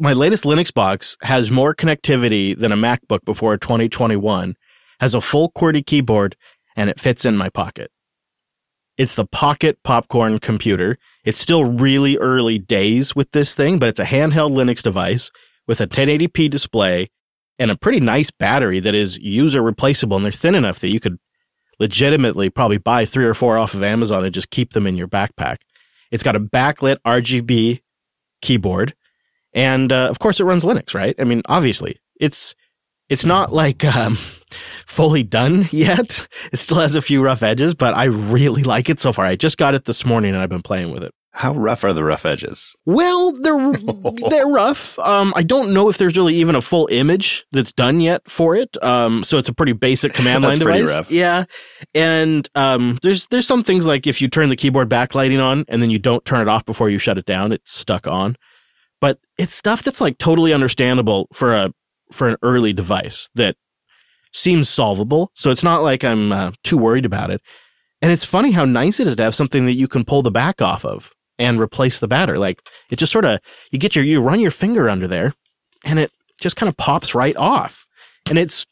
[0.00, 4.54] My latest Linux box has more connectivity than a MacBook before 2021,
[5.00, 6.36] has a full QWERTY keyboard,
[6.76, 7.90] and it fits in my pocket.
[8.96, 10.98] It's the Pocket Popcorn computer.
[11.24, 15.32] It's still really early days with this thing, but it's a handheld Linux device
[15.66, 17.08] with a 1080p display
[17.58, 21.00] and a pretty nice battery that is user replaceable and they're thin enough that you
[21.00, 21.18] could
[21.80, 25.08] legitimately probably buy three or four off of Amazon and just keep them in your
[25.08, 25.56] backpack.
[26.12, 27.80] It's got a backlit RGB
[28.40, 28.94] keyboard.
[29.54, 31.14] And uh, of course, it runs Linux, right?
[31.18, 32.54] I mean, obviously, it's
[33.08, 34.14] it's not like um,
[34.86, 36.28] fully done yet.
[36.52, 39.24] It still has a few rough edges, but I really like it so far.
[39.24, 41.12] I just got it this morning and I've been playing with it.
[41.32, 42.74] How rough are the rough edges?
[42.84, 43.72] Well, they're
[44.28, 44.98] they're rough.
[44.98, 48.56] Um, I don't know if there's really even a full image that's done yet for
[48.56, 48.82] it.
[48.82, 50.88] Um, so it's a pretty basic command line device.
[50.88, 51.12] Rough.
[51.12, 51.44] Yeah,
[51.94, 55.80] and um, there's there's some things like if you turn the keyboard backlighting on and
[55.80, 58.34] then you don't turn it off before you shut it down, it's stuck on.
[59.38, 61.72] It's stuff that's like totally understandable for a
[62.12, 63.56] for an early device that
[64.32, 65.30] seems solvable.
[65.34, 67.40] So it's not like I'm uh, too worried about it.
[68.00, 70.30] And it's funny how nice it is to have something that you can pull the
[70.30, 72.38] back off of and replace the battery.
[72.38, 73.40] Like it just sort of,
[73.72, 75.34] you get your, you run your finger under there
[75.84, 77.86] and it just kind of pops right off.
[78.28, 78.66] And it's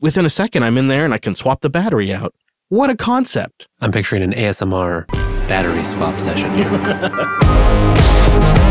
[0.00, 2.34] within a second, I'm in there and I can swap the battery out.
[2.68, 3.68] What a concept.
[3.80, 5.06] I'm picturing an ASMR
[5.48, 6.70] battery swap session here.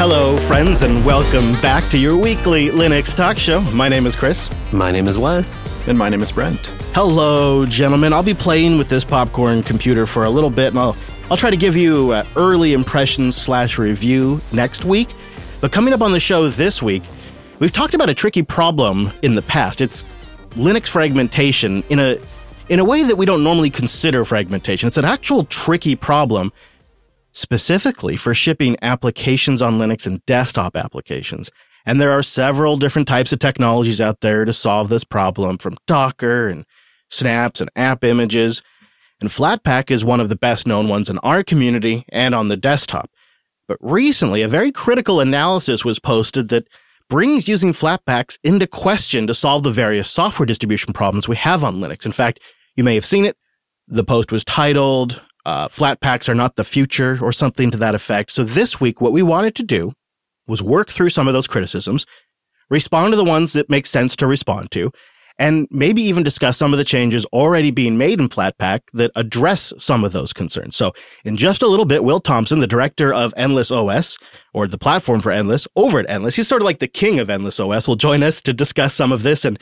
[0.00, 3.60] Hello, friends, and welcome back to your weekly Linux talk show.
[3.72, 4.48] My name is Chris.
[4.72, 5.64] My name is Wes.
[5.88, 6.68] And my name is Brent.
[6.94, 8.12] Hello, gentlemen.
[8.12, 10.96] I'll be playing with this popcorn computer for a little bit, and I'll
[11.32, 15.08] I'll try to give you uh, early impressions slash review next week.
[15.60, 17.02] But coming up on the show this week,
[17.58, 19.80] we've talked about a tricky problem in the past.
[19.80, 20.04] It's
[20.50, 22.18] Linux fragmentation in a
[22.68, 24.86] in a way that we don't normally consider fragmentation.
[24.86, 26.52] It's an actual tricky problem
[27.38, 31.50] specifically for shipping applications on Linux and desktop applications.
[31.86, 35.76] And there are several different types of technologies out there to solve this problem from
[35.86, 36.66] Docker and
[37.08, 38.60] snaps and app images.
[39.20, 42.56] And Flatpak is one of the best known ones in our community and on the
[42.56, 43.08] desktop.
[43.68, 46.66] But recently, a very critical analysis was posted that
[47.08, 51.76] brings using Flatpaks into question to solve the various software distribution problems we have on
[51.76, 52.04] Linux.
[52.04, 52.40] In fact,
[52.74, 53.36] you may have seen it.
[53.86, 58.30] The post was titled uh, Flatpaks are not the future or something to that effect.
[58.32, 59.94] So this week, what we wanted to do
[60.46, 62.04] was work through some of those criticisms,
[62.68, 64.92] respond to the ones that make sense to respond to,
[65.38, 69.72] and maybe even discuss some of the changes already being made in Flatpak that address
[69.78, 70.76] some of those concerns.
[70.76, 70.92] So
[71.24, 74.18] in just a little bit, Will Thompson, the director of Endless OS,
[74.52, 77.30] or the platform for Endless, over at Endless, he's sort of like the king of
[77.30, 79.44] Endless OS, will join us to discuss some of this.
[79.44, 79.58] And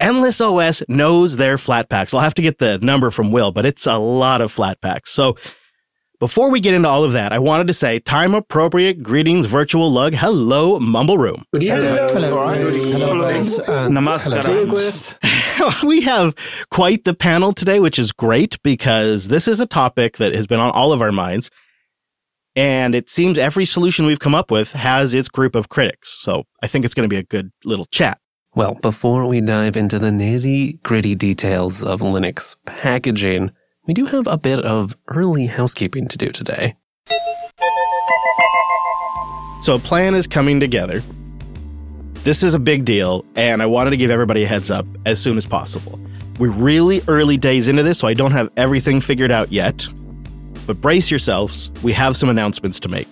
[0.00, 2.14] Endless OS knows their Flatpaks.
[2.14, 5.08] I'll have to get the number from Will, but it's a lot of Flatpaks.
[5.08, 5.36] So
[6.20, 9.90] before we get into all of that, I wanted to say time appropriate greetings, virtual
[9.90, 10.14] lug.
[10.14, 11.44] Hello, Mumble Room.
[11.52, 11.84] Good evening.
[11.84, 15.18] Hello, hello, hello, Namaskar.
[15.86, 16.34] we have
[16.70, 20.58] quite the panel today, which is great because this is a topic that has been
[20.58, 21.50] on all of our minds.
[22.56, 26.10] And it seems every solution we've come up with has its group of critics.
[26.10, 28.18] So I think it's going to be a good little chat.
[28.56, 33.52] Well, before we dive into the nitty gritty details of Linux packaging,
[33.88, 36.76] we do have a bit of early housekeeping to do today.
[39.62, 41.02] So a plan is coming together.
[42.22, 45.18] This is a big deal, and I wanted to give everybody a heads up as
[45.18, 45.98] soon as possible.
[46.38, 49.88] We're really early days into this, so I don't have everything figured out yet.
[50.66, 53.08] But brace yourselves, we have some announcements to make.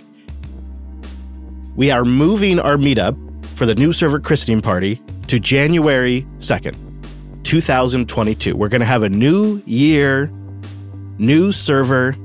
[1.74, 3.16] We are moving our meetup
[3.56, 6.76] for the new server christening party to January 2nd,
[7.44, 8.54] 2022.
[8.54, 10.30] We're going to have a new year
[11.18, 12.16] new server,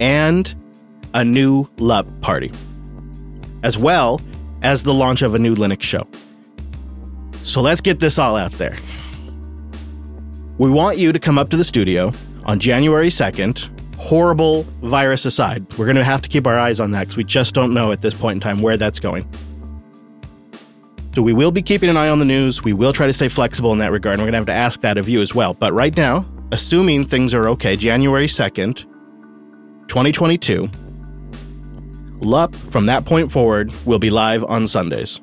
[0.00, 0.54] and
[1.14, 2.52] a new LUP party,
[3.62, 4.20] as well
[4.62, 6.06] as the launch of a new Linux show.
[7.42, 8.76] So let's get this all out there.
[10.58, 12.12] We want you to come up to the studio
[12.44, 15.66] on January 2nd, horrible virus aside.
[15.78, 17.92] We're going to have to keep our eyes on that because we just don't know
[17.92, 19.28] at this point in time where that's going.
[21.14, 22.62] So we will be keeping an eye on the news.
[22.62, 24.14] We will try to stay flexible in that regard.
[24.14, 25.54] And we're going to have to ask that of you as well.
[25.54, 28.84] But right now, assuming things are okay, January 2nd,
[29.88, 30.68] 2022,
[32.20, 35.20] LUP from that point forward will be live on Sundays.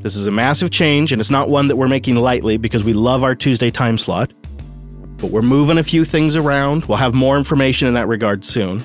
[0.00, 2.92] This is a massive change, and it's not one that we're making lightly because we
[2.92, 4.32] love our Tuesday time slot.
[5.18, 6.86] But we're moving a few things around.
[6.86, 8.82] We'll have more information in that regard soon.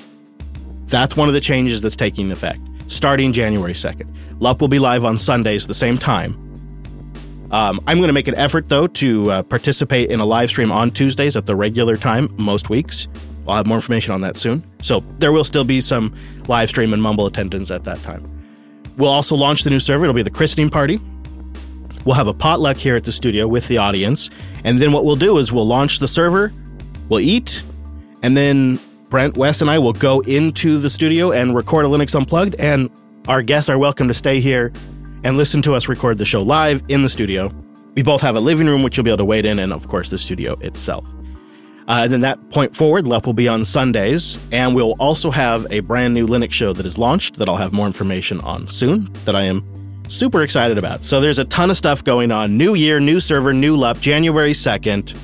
[0.86, 4.14] That's one of the changes that's taking effect, starting January 2nd.
[4.38, 6.36] LUP will be live on Sundays the same time,
[7.50, 10.70] um, I'm going to make an effort, though, to uh, participate in a live stream
[10.70, 13.08] on Tuesdays at the regular time most weeks.
[13.46, 14.64] I'll have more information on that soon.
[14.82, 16.14] So there will still be some
[16.46, 18.28] live stream and mumble attendance at that time.
[18.98, 20.04] We'll also launch the new server.
[20.04, 21.00] It'll be the christening party.
[22.04, 24.28] We'll have a potluck here at the studio with the audience.
[24.64, 26.52] And then what we'll do is we'll launch the server,
[27.08, 27.62] we'll eat,
[28.22, 32.14] and then Brent, Wes, and I will go into the studio and record a Linux
[32.14, 32.56] Unplugged.
[32.56, 32.90] And
[33.26, 34.72] our guests are welcome to stay here
[35.24, 37.52] and listen to us record the show live in the studio.
[37.94, 39.88] We both have a living room, which you'll be able to wait in, and of
[39.88, 41.06] course, the studio itself.
[41.88, 45.66] Uh, and then that point forward, LUP will be on Sundays, and we'll also have
[45.70, 49.08] a brand new Linux show that is launched that I'll have more information on soon
[49.24, 49.64] that I am
[50.06, 51.02] super excited about.
[51.02, 52.58] So there's a ton of stuff going on.
[52.58, 55.16] New year, new server, new LUP, January 2nd.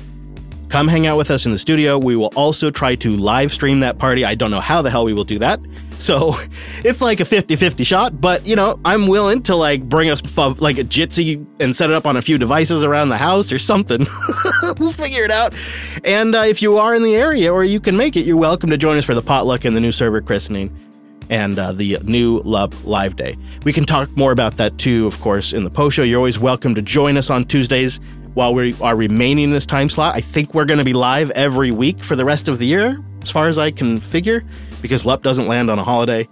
[0.69, 1.97] Come hang out with us in the studio.
[1.97, 4.25] We will also try to live stream that party.
[4.25, 5.59] I don't know how the hell we will do that.
[5.99, 6.33] So
[6.83, 10.21] it's like a 50 50 shot, but you know, I'm willing to like bring us
[10.23, 13.51] f- like a Jitsi and set it up on a few devices around the house
[13.51, 14.05] or something.
[14.79, 15.53] we'll figure it out.
[16.03, 18.69] And uh, if you are in the area or you can make it, you're welcome
[18.71, 20.77] to join us for the potluck and the new server christening
[21.29, 23.37] and uh, the new LUP Live Day.
[23.63, 26.03] We can talk more about that too, of course, in the post show.
[26.03, 27.99] You're always welcome to join us on Tuesdays
[28.35, 30.13] while we are remaining in this time slot.
[30.13, 32.99] I think we're going to be live every week for the rest of the year,
[33.21, 34.43] as far as I can figure,
[34.81, 36.27] because LUP doesn't land on a holiday.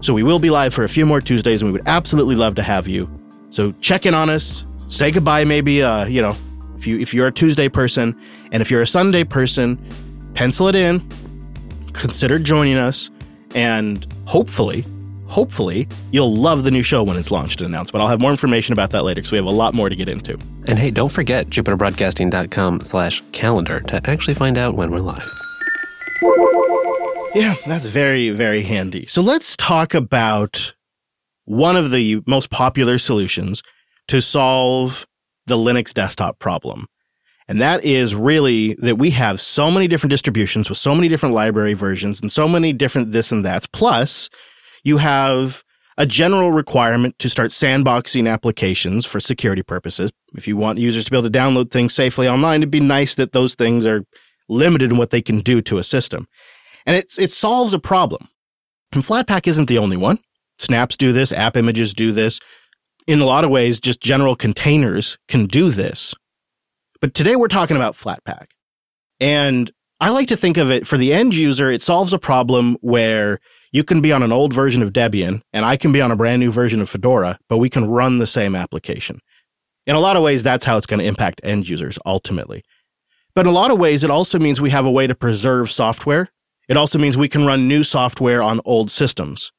[0.00, 2.56] So we will be live for a few more Tuesdays, and we would absolutely love
[2.56, 3.08] to have you.
[3.50, 5.82] So check in on us, say goodbye, maybe.
[5.82, 6.36] Uh, you know,
[6.76, 8.20] if you if you're a Tuesday person,
[8.52, 9.78] and if you're a Sunday person,
[10.34, 11.08] pencil it in,
[11.92, 13.10] consider joining us,
[13.54, 14.84] and hopefully
[15.34, 17.92] hopefully you'll love the new show when it's launched and announced.
[17.92, 19.96] But I'll have more information about that later because we have a lot more to
[19.96, 20.38] get into.
[20.68, 25.30] And hey, don't forget jupiterbroadcasting.com slash calendar to actually find out when we're live.
[27.34, 29.06] Yeah, that's very, very handy.
[29.06, 30.74] So let's talk about
[31.46, 33.60] one of the most popular solutions
[34.06, 35.04] to solve
[35.46, 36.86] the Linux desktop problem.
[37.48, 41.34] And that is really that we have so many different distributions with so many different
[41.34, 43.66] library versions and so many different this and that's.
[43.66, 44.30] Plus,
[44.84, 45.64] you have
[45.96, 50.10] a general requirement to start sandboxing applications for security purposes.
[50.34, 53.14] If you want users to be able to download things safely online, it'd be nice
[53.14, 54.04] that those things are
[54.48, 56.28] limited in what they can do to a system.
[56.86, 58.28] And it, it solves a problem.
[58.92, 60.18] And Flatpak isn't the only one.
[60.58, 62.40] Snaps do this, app images do this.
[63.06, 66.14] In a lot of ways, just general containers can do this.
[67.00, 68.46] But today we're talking about Flatpak.
[69.20, 69.70] And
[70.00, 73.38] I like to think of it for the end user, it solves a problem where
[73.74, 76.16] you can be on an old version of Debian and I can be on a
[76.16, 79.18] brand new version of Fedora, but we can run the same application.
[79.84, 82.62] In a lot of ways, that's how it's going to impact end users ultimately.
[83.34, 85.72] But in a lot of ways, it also means we have a way to preserve
[85.72, 86.28] software.
[86.68, 89.50] It also means we can run new software on old systems.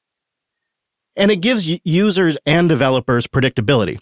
[1.17, 3.99] And it gives users and developers predictability.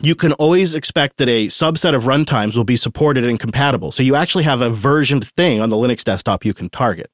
[0.00, 3.90] You can always expect that a subset of runtimes will be supported and compatible.
[3.90, 7.10] So you actually have a versioned thing on the Linux desktop you can target.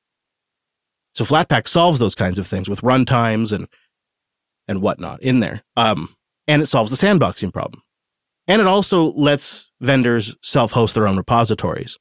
[1.17, 3.67] So Flatpak solves those kinds of things with runtimes and
[4.69, 5.63] and whatnot in there.
[5.75, 6.15] Um,
[6.47, 7.83] and it solves the sandboxing problem.
[8.47, 11.99] And it also lets vendors self-host their own repositories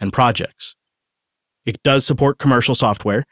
[0.00, 0.74] and projects.
[1.64, 3.24] It does support commercial software,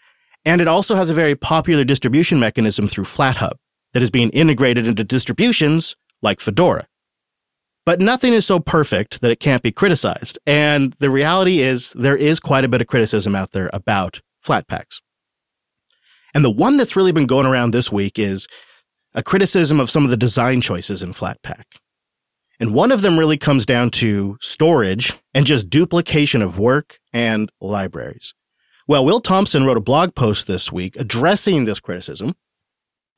[0.45, 3.55] and it also has a very popular distribution mechanism through FlatHub
[3.93, 6.87] that is being integrated into distributions like Fedora.
[7.85, 10.39] But nothing is so perfect that it can't be criticized.
[10.47, 15.01] And the reality is there is quite a bit of criticism out there about Flatpaks.
[16.35, 18.47] And the one that's really been going around this week is
[19.14, 21.64] a criticism of some of the design choices in Flatpak.
[22.61, 27.50] And one of them really comes down to storage and just duplication of work and
[27.61, 28.35] libraries.
[28.87, 32.35] Well, Will Thompson wrote a blog post this week addressing this criticism.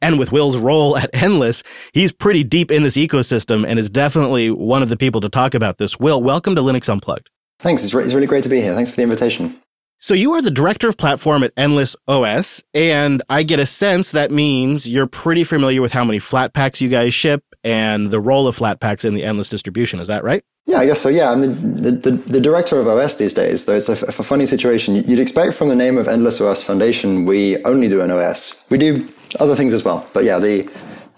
[0.01, 4.51] And with Will's role at Endless, he's pretty deep in this ecosystem and is definitely
[4.51, 5.99] one of the people to talk about this.
[5.99, 7.31] Will, welcome to Linux Unplugged.
[7.59, 7.85] Thanks.
[7.85, 8.75] It's, re- it's really great to be here.
[8.75, 9.57] Thanks for the invitation.
[10.03, 14.11] So you are the director of platform at Endless OS, and I get a sense
[14.11, 18.49] that means you're pretty familiar with how many Flatpaks you guys ship and the role
[18.49, 20.01] of Flatpaks in the Endless distribution.
[20.01, 20.43] Is that right?
[20.67, 21.09] Yeah, I guess so.
[21.09, 21.43] Yeah, I'm
[21.81, 24.97] the, the, the director of OS these days, though it's a, a, funny situation.
[24.97, 28.67] You'd expect from the name of Endless OS Foundation, we only do an OS.
[28.71, 30.69] We do other things as well, but yeah, the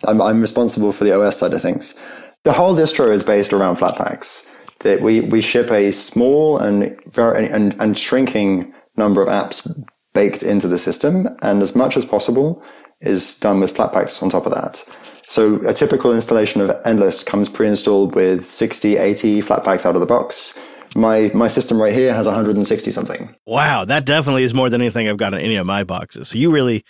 [0.07, 1.95] I'm, I'm responsible for the OS side of things.
[2.43, 4.51] The whole distro is based around Flatpaks.
[4.81, 9.67] That we, we ship a small and very and, and shrinking number of apps
[10.13, 12.63] baked into the system, and as much as possible
[13.01, 14.85] is done with Flatpaks on top of that.
[15.27, 20.07] So a typical installation of Endless comes pre-installed with 60, 80 Flatpaks out of the
[20.07, 20.59] box.
[20.95, 23.35] My my system right here has 160 something.
[23.47, 26.29] Wow, that definitely is more than anything I've got in any of my boxes.
[26.29, 26.85] So you really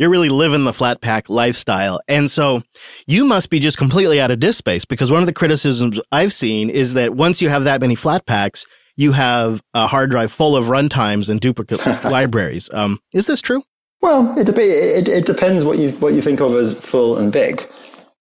[0.00, 2.00] you're really living the Flatpak lifestyle.
[2.08, 2.62] And so
[3.06, 6.32] you must be just completely out of disk space because one of the criticisms I've
[6.32, 8.64] seen is that once you have that many Flatpaks,
[8.96, 12.70] you have a hard drive full of runtimes and duplicate libraries.
[12.72, 13.62] Um, is this true?
[14.00, 17.68] Well, it, it, it depends what you what you think of as full and big.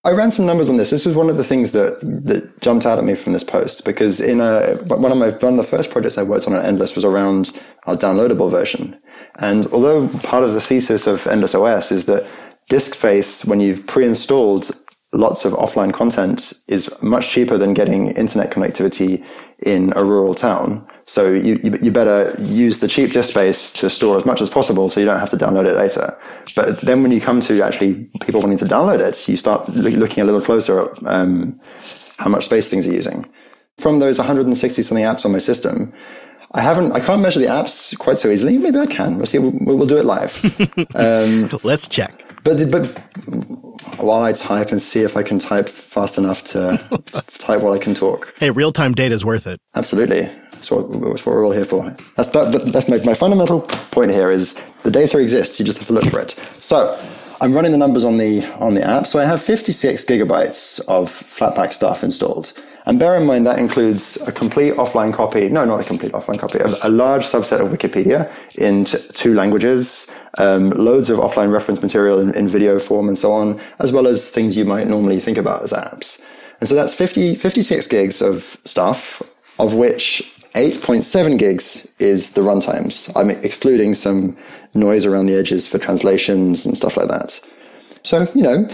[0.04, 0.90] I ran some numbers on this.
[0.90, 3.86] This was one of the things that that jumped out at me from this post
[3.86, 6.66] because in a one of my one of the first projects I worked on at
[6.66, 9.00] Endless was around our downloadable version.
[9.42, 12.28] And although part of the thesis of Endless OS is that
[12.68, 14.72] disk space, when you've pre-installed
[15.12, 19.26] lots of offline content, is much cheaper than getting internet connectivity
[19.60, 20.88] in a rural town.
[21.06, 24.90] So you, you, better use the cheap disk space to store as much as possible
[24.90, 26.16] so you don't have to download it later.
[26.56, 30.22] But then when you come to actually people wanting to download it, you start looking
[30.22, 31.60] a little closer at um,
[32.20, 33.28] how much space things are using.
[33.80, 35.92] From those 160 something apps on my system,
[36.54, 38.58] I haven't, I can't measure the apps quite so easily.
[38.58, 39.18] Maybe I can.
[39.18, 39.38] We'll see.
[39.38, 40.44] We'll, we'll do it live.
[40.96, 42.26] um, Let's check.
[42.44, 42.88] But, but
[44.00, 46.78] while I type and see if I can type fast enough to
[47.38, 48.34] type while I can talk.
[48.40, 49.62] Hey, real time data is worth it.
[49.76, 50.22] Absolutely.
[50.22, 51.84] That's what, that's what we're all here for.
[52.18, 55.60] That's, that, that's my, my fundamental point here is the data exists.
[55.60, 56.32] You just have to look for it.
[56.60, 56.98] So
[57.42, 59.08] I'm running the numbers on the, on the app.
[59.08, 62.52] So I have 56 gigabytes of Flatpak stuff installed.
[62.86, 65.48] And bear in mind that includes a complete offline copy.
[65.48, 66.60] No, not a complete offline copy.
[66.60, 72.20] A, large subset of Wikipedia in t- two languages, um, loads of offline reference material
[72.20, 75.38] in, in, video form and so on, as well as things you might normally think
[75.38, 76.26] about as apps.
[76.60, 79.22] And so that's 50, 56 gigs of stuff,
[79.60, 83.12] of which 8.7 gigs is the runtimes.
[83.16, 84.36] I'm excluding some
[84.74, 87.40] noise around the edges for translations and stuff like that.
[88.04, 88.68] So, you know,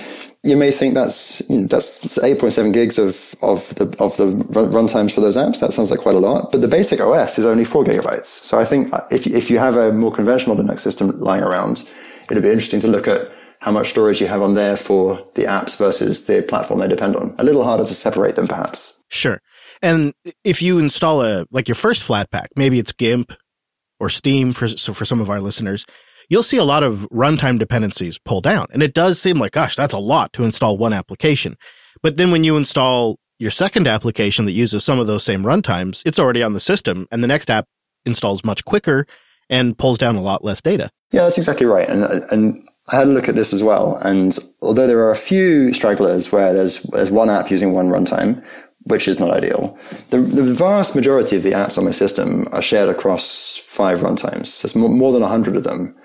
[0.44, 5.12] you may think that's you know, that's 8.7 gigs of of the of the runtimes
[5.12, 5.60] for those apps.
[5.60, 8.28] That sounds like quite a lot, but the basic OS is only four gigabytes.
[8.28, 11.90] So I think if if you have a more conventional Linux system lying around,
[12.30, 15.46] it'd be interesting to look at how much storage you have on there for the
[15.46, 17.34] apps versus the platform they depend on.
[17.40, 19.02] A little harder to separate them, perhaps.
[19.10, 19.40] Sure.
[19.86, 23.34] And if you install a like your first Flatpak, maybe it's GIMP
[24.00, 25.86] or Steam for so for some of our listeners,
[26.28, 28.66] you'll see a lot of runtime dependencies pull down.
[28.74, 31.56] And it does seem like, gosh, that's a lot to install one application.
[32.02, 36.02] But then when you install your second application that uses some of those same runtimes,
[36.04, 37.68] it's already on the system, and the next app
[38.08, 39.06] installs much quicker
[39.52, 40.90] and pulls down a lot less data.
[41.12, 41.88] Yeah, that's exactly right.
[41.88, 43.98] And and I had a look at this as well.
[44.04, 48.44] And although there are a few stragglers where there's there's one app using one runtime,
[48.86, 49.78] which is not ideal.
[50.10, 54.62] The, the, vast majority of the apps on my system are shared across five runtimes.
[54.62, 55.96] There's more than 100 of them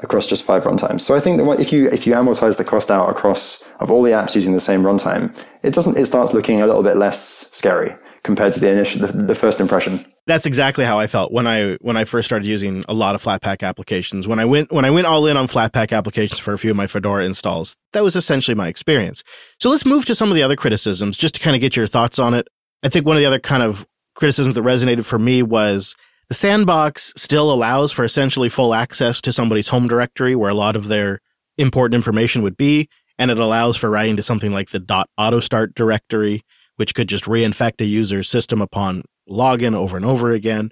[0.00, 1.00] across just five runtimes.
[1.00, 4.02] So I think that if you if you amortize the cost out across of all
[4.02, 7.50] the apps using the same runtime, it doesn't it starts looking a little bit less
[7.52, 10.04] scary compared to the initial the, the, first impression.
[10.26, 13.22] That's exactly how I felt when I when I first started using a lot of
[13.22, 14.26] Flatpak applications.
[14.26, 16.76] When I went when I went all in on Flatpak applications for a few of
[16.76, 19.22] my Fedora installs, that was essentially my experience.
[19.60, 21.86] So let's move to some of the other criticisms just to kind of get your
[21.86, 22.48] thoughts on it.
[22.82, 25.94] I think one of the other kind of criticisms that resonated for me was
[26.28, 30.74] the sandbox still allows for essentially full access to somebody's home directory where a lot
[30.74, 31.20] of their
[31.56, 35.74] important information would be, and it allows for writing to something like the dot .autostart
[35.74, 36.42] directory
[36.76, 40.70] which could just reinfect a user's system upon login over and over again.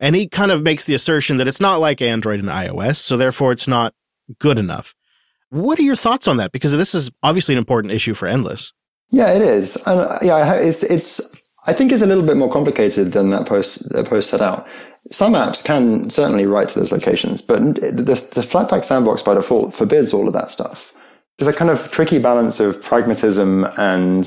[0.00, 3.16] And he kind of makes the assertion that it's not like Android and iOS, so
[3.16, 3.94] therefore it's not
[4.38, 4.94] good enough.
[5.50, 6.52] What are your thoughts on that?
[6.52, 8.72] Because this is obviously an important issue for Endless.
[9.10, 9.76] Yeah, it is.
[9.86, 13.46] And uh, yeah, it's, it's, I think it's a little bit more complicated than that
[13.46, 14.66] post, that post set out.
[15.12, 19.74] Some apps can certainly write to those locations, but the, the Flatpak sandbox by default
[19.74, 20.92] forbids all of that stuff.
[21.38, 24.26] There's a kind of tricky balance of pragmatism and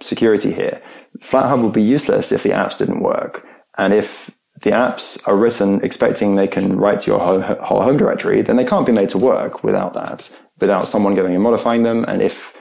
[0.00, 0.82] security here.
[1.18, 3.46] FlatHub would be useless if the apps didn't work.
[3.78, 8.42] And if the apps are written expecting they can write to your whole home directory,
[8.42, 12.04] then they can't be made to work without that, without someone going and modifying them.
[12.06, 12.56] And if,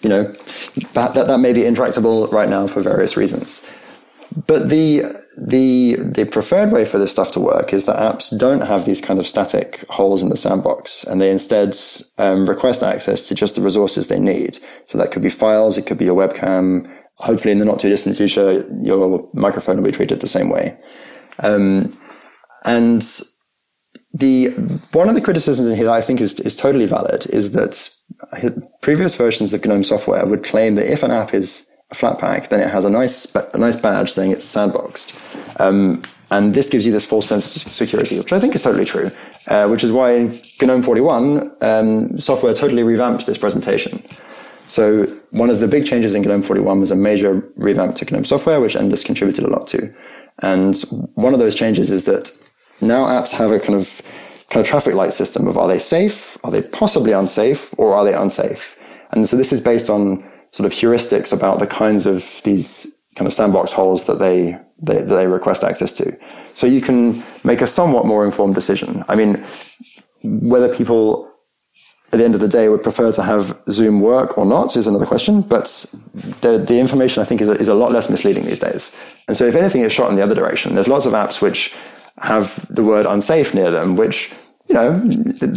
[0.00, 0.24] you know,
[0.94, 3.68] that, that, that may be intractable right now for various reasons.
[4.34, 5.02] But the,
[5.38, 9.00] the, the preferred way for this stuff to work is that apps don't have these
[9.00, 11.76] kind of static holes in the sandbox and they instead
[12.18, 14.58] um, request access to just the resources they need.
[14.84, 16.90] So that could be files, it could be your webcam.
[17.18, 20.76] Hopefully in the not too distant future, your microphone will be treated the same way.
[21.38, 21.96] Um,
[22.64, 23.02] and
[24.12, 24.48] the,
[24.92, 27.90] one of the criticisms here that I think is, is totally valid is that
[28.82, 32.60] previous versions of GNOME software would claim that if an app is a Flatpak, then
[32.60, 35.18] it has a nice a nice badge saying it's sandboxed.
[35.60, 38.84] Um, and this gives you this false sense of security, which I think is totally
[38.84, 39.10] true,
[39.46, 44.02] uh, which is why GNOME 41 um, software totally revamps this presentation.
[44.68, 48.24] So one of the big changes in GNOME 41 was a major revamp to GNOME
[48.24, 49.94] software, which Endless contributed a lot to.
[50.40, 50.76] And
[51.14, 52.32] one of those changes is that
[52.80, 54.02] now apps have a kind of
[54.50, 58.04] kind of traffic light system of are they safe, are they possibly unsafe, or are
[58.04, 58.78] they unsafe?
[59.10, 60.24] And so this is based on
[60.56, 62.70] sort of heuristics about the kinds of these
[63.16, 64.58] kind of sandbox holes that they
[64.88, 66.16] they, they request access to.
[66.54, 69.04] So you can make a somewhat more informed decision.
[69.08, 69.32] I mean,
[70.22, 71.30] whether people
[72.12, 74.86] at the end of the day would prefer to have Zoom work or not is
[74.86, 75.64] another question, but
[76.42, 78.94] the, the information I think is a, is a lot less misleading these days.
[79.28, 81.74] And so if anything is shot in the other direction, there's lots of apps which
[82.18, 84.32] have the word unsafe near them, which,
[84.68, 85.00] you know,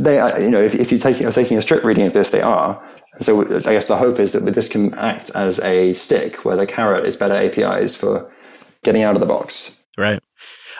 [0.08, 2.42] they are, you know, if, if you you're taking a strict reading of this, they
[2.42, 2.82] are.
[3.20, 6.56] And so I guess the hope is that this can act as a stick where
[6.56, 8.32] the carrot is better APIs for
[8.84, 9.84] getting out of the box.
[9.98, 10.22] Right.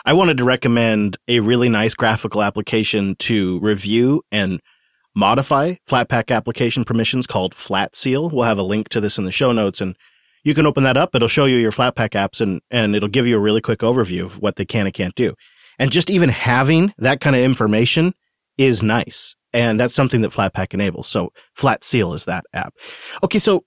[0.06, 4.60] I wanted to recommend a really nice graphical application to review and
[5.14, 8.32] modify Flatpak application permissions called Flatseal.
[8.32, 9.94] We'll have a link to this in the show notes and
[10.42, 11.14] you can open that up.
[11.14, 14.24] It'll show you your Flatpak apps and, and it'll give you a really quick overview
[14.24, 15.34] of what they can and can't do.
[15.78, 18.14] And just even having that kind of information
[18.56, 19.36] is nice.
[19.52, 21.08] And that's something that Flatpak enables.
[21.08, 22.74] So Flatseal is that app.
[23.24, 23.38] Okay.
[23.38, 23.64] So,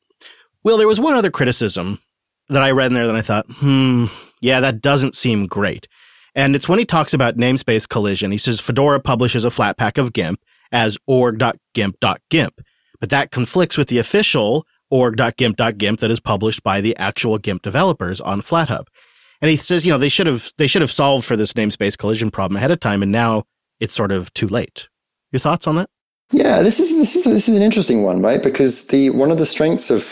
[0.63, 1.99] Will, there was one other criticism
[2.47, 4.05] that I read in there that I thought, hmm,
[4.41, 5.87] yeah, that doesn't seem great.
[6.35, 8.31] And it's when he talks about namespace collision.
[8.31, 10.39] He says Fedora publishes a Flatpak of GIMP
[10.71, 12.61] as org.gimp.gimp,
[12.99, 18.21] but that conflicts with the official org.gimp.gimp that is published by the actual GIMP developers
[18.21, 18.85] on FlatHub.
[19.41, 21.97] And he says, you know, they should have they should have solved for this namespace
[21.97, 23.43] collision problem ahead of time, and now
[23.79, 24.87] it's sort of too late.
[25.33, 25.89] Your thoughts on that?
[26.31, 28.41] Yeah, this is this is this is an interesting one, right?
[28.41, 30.03] Because the one of the strengths of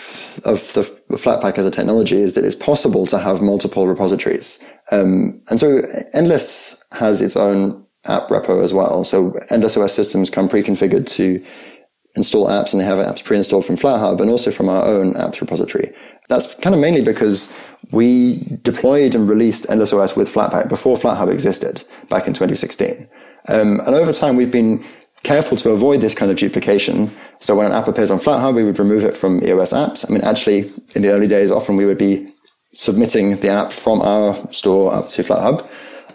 [0.45, 0.81] of the
[1.15, 4.59] Flatpak as a technology is that it's possible to have multiple repositories,
[4.91, 5.81] um, and so
[6.13, 9.03] Endless has its own app repo as well.
[9.03, 11.43] So Endless OS systems come pre-configured to
[12.15, 15.39] install apps, and they have apps pre-installed from FlatHub and also from our own apps
[15.39, 15.93] repository.
[16.29, 17.55] That's kind of mainly because
[17.91, 23.07] we deployed and released Endless OS with Flatpak before FlatHub existed back in 2016.
[23.47, 24.83] Um, and over time, we've been
[25.23, 27.11] careful to avoid this kind of duplication.
[27.39, 30.07] So when an app appears on FlatHub, we would remove it from EOS apps.
[30.07, 32.31] I mean, actually, in the early days, often we would be
[32.73, 35.67] submitting the app from our store up to FlatHub.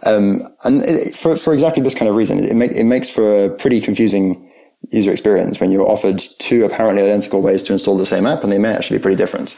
[0.04, 3.46] Um, and it, for, for exactly this kind of reason, it, make, it makes for
[3.46, 4.42] a pretty confusing
[4.90, 8.52] user experience when you're offered two apparently identical ways to install the same app, and
[8.52, 9.56] they may actually be pretty different.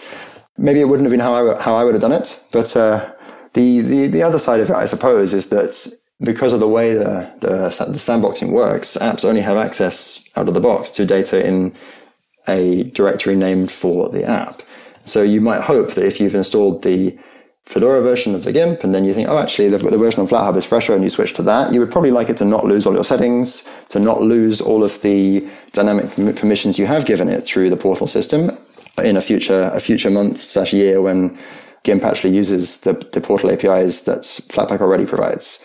[0.57, 3.13] Maybe it wouldn't have been how I, how I would have done it, but uh,
[3.55, 5.87] the, the, the other side of it, I suppose, is that
[6.21, 10.55] because of the way the, the, the sandboxing works, apps only have access out of
[10.55, 11.75] the box to data in
[12.49, 14.63] a directory named for the app.
[15.05, 17.19] So you might hope that if you've installed the
[17.65, 20.27] Fedora version of the GIMP, and then you think, oh, actually, the, the version on
[20.27, 22.65] FlatHub is fresher, and you switch to that, you would probably like it to not
[22.65, 27.29] lose all your settings, to not lose all of the dynamic permissions you have given
[27.29, 28.51] it through the portal system
[29.05, 31.39] in a future a future month slash year when
[31.85, 35.65] GIMP actually uses the, the portal APIs that Flatpak already provides.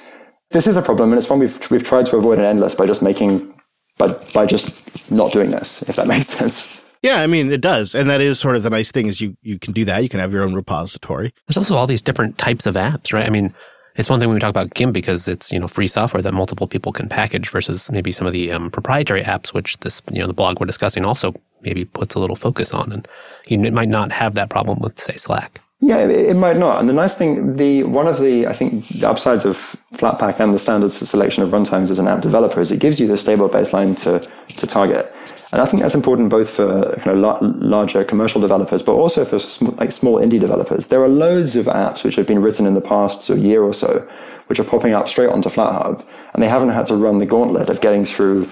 [0.54, 2.86] This is a problem, and it's one we've we've tried to avoid an endless by
[2.86, 3.52] just making
[3.98, 6.80] by by just not doing this, if that makes sense.
[7.02, 9.36] Yeah, I mean it does, and that is sort of the nice thing is you
[9.42, 10.04] you can do that.
[10.04, 11.34] You can have your own repository.
[11.48, 13.26] There's also all these different types of apps, right?
[13.26, 13.52] I mean,
[13.96, 16.36] it's one thing when we talk about GIMP because it's you know free software that
[16.36, 20.20] multiple people can package versus maybe some of the um, proprietary apps, which this you
[20.20, 23.08] know the blog we're discussing also maybe puts a little focus on, and
[23.48, 25.62] you know, it might not have that problem with say Slack.
[25.86, 26.80] Yeah, it, it, might not.
[26.80, 30.54] And the nice thing, the one of the I think the upsides of Flatpak and
[30.54, 33.50] the standard selection of runtimes as an app developer is it gives you the stable
[33.50, 35.13] baseline to to target.
[35.52, 39.39] And I think that's important both for know, la- larger commercial developers, but also for
[39.39, 40.88] sm- like small indie developers.
[40.88, 44.08] There are loads of apps which have been written in the past year or so,
[44.48, 47.69] which are popping up straight onto FlatHub, and they haven't had to run the gauntlet
[47.69, 48.48] of getting through.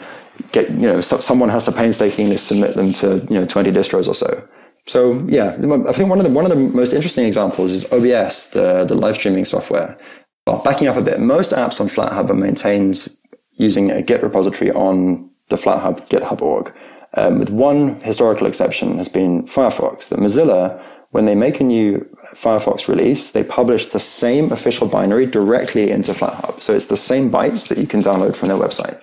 [0.51, 4.07] Get you know, so someone has to painstakingly submit them to you know twenty distros
[4.09, 4.43] or so.
[4.91, 5.55] So yeah,
[5.87, 8.93] I think one of the one of the most interesting examples is OBS, the the
[8.93, 9.97] live streaming software.
[10.45, 13.07] Well, backing up a bit, most apps on FlatHub are maintained
[13.53, 16.73] using a Git repository on the FlatHub GitHub org.
[17.13, 20.09] Um, with one historical exception has been Firefox.
[20.09, 25.25] That Mozilla, when they make a new Firefox release, they publish the same official binary
[25.25, 26.61] directly into FlatHub.
[26.61, 28.99] So it's the same bytes that you can download from their website,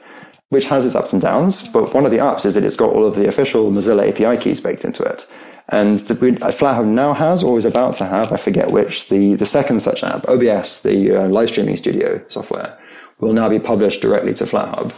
[0.50, 1.66] which has its ups and downs.
[1.66, 4.36] But one of the ups is that it's got all of the official Mozilla API
[4.42, 5.26] keys baked into it.
[5.70, 9.46] And the, FlatHub now has, or is about to have, I forget which, the, the
[9.46, 12.78] second such app, OBS, the uh, live streaming studio software,
[13.20, 14.94] will now be published directly to FlatHub.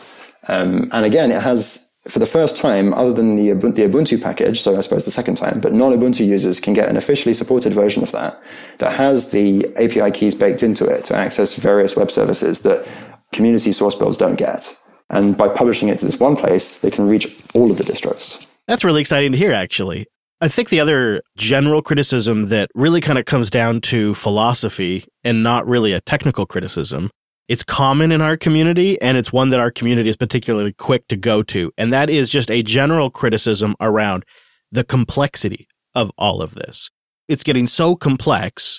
[0.48, 4.61] Um, and again, it has for the first time, other than the, the Ubuntu package,
[4.61, 8.02] so I suppose the second time, but non-Ubuntu users can get an officially supported version
[8.02, 8.40] of that
[8.78, 12.88] that has the API keys baked into it to access various web services that
[13.33, 14.76] community source builds don't get.
[15.11, 18.46] And by publishing it to this one place, they can reach all of the distros.
[18.66, 20.06] That's really exciting to hear, actually.
[20.40, 25.42] I think the other general criticism that really kind of comes down to philosophy and
[25.42, 27.11] not really a technical criticism
[27.50, 31.16] it's common in our community and it's one that our community is particularly quick to
[31.16, 31.72] go to.
[31.76, 34.24] And that is just a general criticism around
[34.70, 36.90] the complexity of all of this.
[37.26, 38.79] It's getting so complex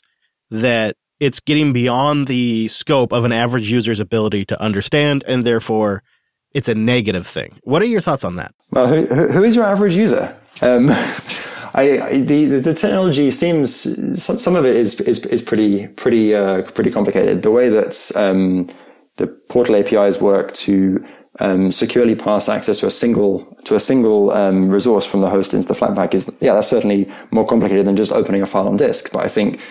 [0.52, 6.02] that it's getting beyond the scope of an average user's ability to understand, and therefore
[6.54, 7.60] it's a negative thing.
[7.64, 8.54] What are your thoughts on that?
[8.70, 10.34] Well, who, who is your average user?
[10.62, 10.88] Um,
[11.74, 16.64] I, the the technology seems some, some of it is is, is pretty pretty uh,
[16.72, 17.44] pretty complicated.
[17.44, 18.70] The way that um,
[19.18, 21.06] the portal APIs work to
[21.40, 25.54] um, securely pass access to a single to a single um, resource from the host
[25.54, 28.78] into the Flatpak is yeah that's certainly more complicated than just opening a file on
[28.78, 29.12] disk.
[29.12, 29.62] But I think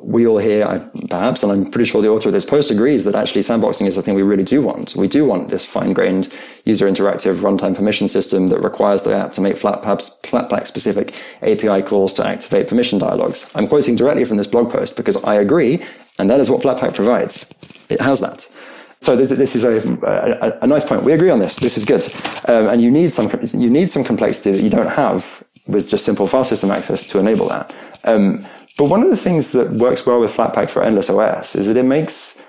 [0.00, 3.14] we all here, perhaps, and I'm pretty sure the author of this post agrees that
[3.14, 4.96] actually sandboxing is the thing we really do want.
[4.96, 6.32] We do want this fine-grained
[6.64, 12.14] user interactive runtime permission system that requires the app to make Flatpak specific API calls
[12.14, 13.50] to activate permission dialogues.
[13.54, 15.82] I'm quoting directly from this blog post because I agree,
[16.18, 17.52] and that is what Flatpak provides.
[17.90, 18.48] It has that.
[19.00, 19.76] So this, this is a,
[20.06, 21.02] a, a, nice point.
[21.02, 21.56] We agree on this.
[21.56, 22.02] This is good,
[22.48, 26.04] um, and you need some you need some complexity that you don't have with just
[26.04, 27.74] simple file system access to enable that.
[28.04, 28.46] Um,
[28.82, 31.76] but one of the things that works well with Flatpak for Endless OS is that
[31.76, 32.42] it makes,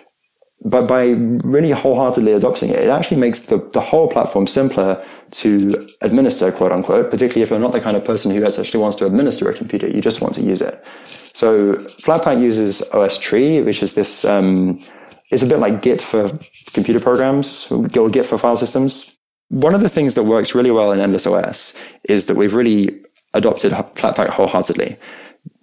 [0.65, 5.87] but by really wholeheartedly adopting it, it actually makes the, the whole platform simpler to
[6.01, 9.05] administer, quote unquote, particularly if you're not the kind of person who actually wants to
[9.05, 10.83] administer a computer, you just want to use it.
[11.05, 14.83] So Flatpak uses OSTree, which is this, um,
[15.29, 16.29] it's a bit like Git for
[16.73, 19.17] computer programs, or Git for file systems.
[19.49, 23.03] One of the things that works really well in Endless OS is that we've really
[23.35, 24.97] adopted Flatpak wholeheartedly.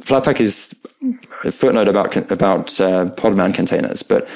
[0.01, 0.75] Flatpak is
[1.45, 4.29] a footnote about about uh, Podman containers, but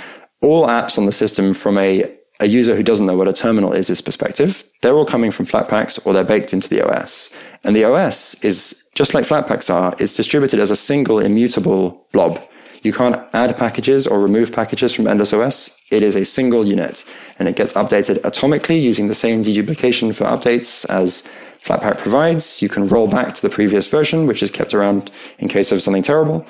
[0.45, 2.05] all apps on the system from a,
[2.41, 5.47] a user who doesn't know what a terminal is is perspective, they're all coming from
[5.47, 7.31] Flatpaks or they're baked into the OS.
[7.65, 12.41] And the OS is just like Flatpaks are, it's distributed as a single immutable blob.
[12.83, 15.75] You can't add packages or remove packages from Endless OS.
[15.91, 17.05] It is a single unit
[17.39, 21.27] and it gets updated atomically using the same deduplication for updates as
[21.65, 22.61] Flatpak provides.
[22.61, 25.81] You can roll back to the previous version, which is kept around in case of
[25.81, 26.47] something terrible.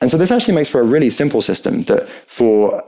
[0.00, 2.82] And so this actually makes for a really simple system that for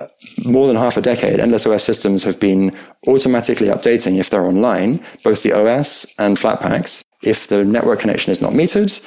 [0.44, 2.76] more than half a decade, Endless OS systems have been
[3.06, 7.02] automatically updating if they're online, both the OS and Flatpaks.
[7.22, 9.04] If the network connection is not metered,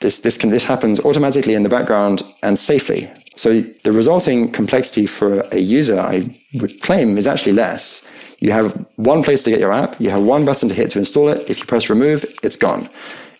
[0.00, 3.10] this, this can, this happens automatically in the background and safely.
[3.36, 8.06] So the resulting complexity for a user, I would claim, is actually less.
[8.40, 10.00] You have one place to get your app.
[10.00, 11.48] You have one button to hit to install it.
[11.48, 12.88] If you press remove, it's gone.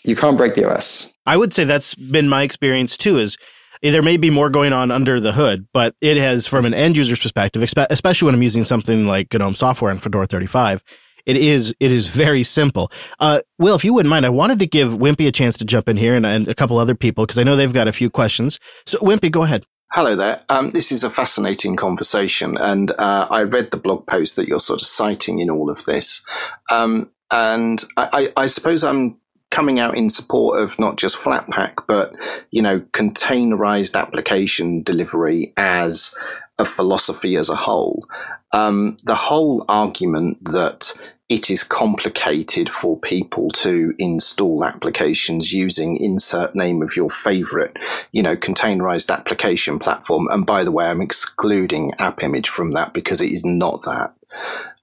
[0.05, 1.13] You can't break the OS.
[1.27, 3.19] I would say that's been my experience too.
[3.19, 3.37] Is
[3.83, 6.97] there may be more going on under the hood, but it has, from an end
[6.97, 10.83] user's perspective, especially when I'm using something like GNOME software and Fedora 35,
[11.27, 12.93] it is it is very simple.
[13.19, 15.89] Uh, Will, if you wouldn't mind, I wanted to give Wimpy a chance to jump
[15.89, 18.11] in here and, and a couple other people because I know they've got a few
[18.11, 18.61] questions.
[18.87, 19.65] So, Wimpy, go ahead.
[19.95, 20.43] Hello there.
[20.49, 24.59] Um, this is a fascinating conversation, and uh, I read the blog post that you're
[24.59, 26.25] sort of citing in all of this.
[26.69, 29.19] Um, and I, I, I, suppose I'm
[29.53, 32.13] coming out in support of not just Flatpak, but
[32.51, 36.13] you know, containerized application delivery as
[36.59, 38.05] a philosophy as a whole.
[38.51, 40.93] Um, the whole argument that
[41.35, 47.77] it is complicated for people to install applications using insert name of your favorite,
[48.13, 50.29] you know, containerized application platform.
[50.31, 54.15] And by the way, I'm excluding AppImage from that because it is not that.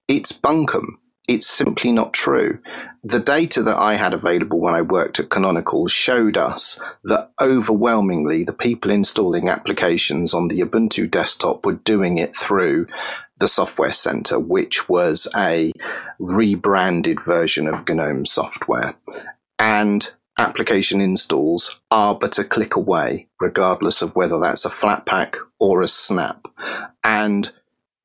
[0.09, 0.97] It's bunkum.
[1.25, 2.59] It's simply not true.
[3.01, 8.43] The data that I had available when I worked at Canonical showed us that overwhelmingly
[8.43, 12.87] the people installing applications on the Ubuntu desktop were doing it through
[13.41, 15.73] the Software Center, which was a
[16.19, 18.93] rebranded version of GNOME software.
[19.59, 25.81] And application installs are but a click away, regardless of whether that's a Flatpak or
[25.81, 26.45] a Snap.
[27.03, 27.51] And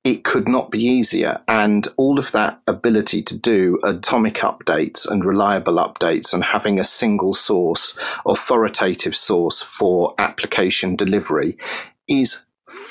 [0.05, 1.43] it could not be easier.
[1.47, 6.85] And all of that ability to do atomic updates and reliable updates and having a
[6.85, 11.59] single source, authoritative source for application delivery
[12.09, 12.47] is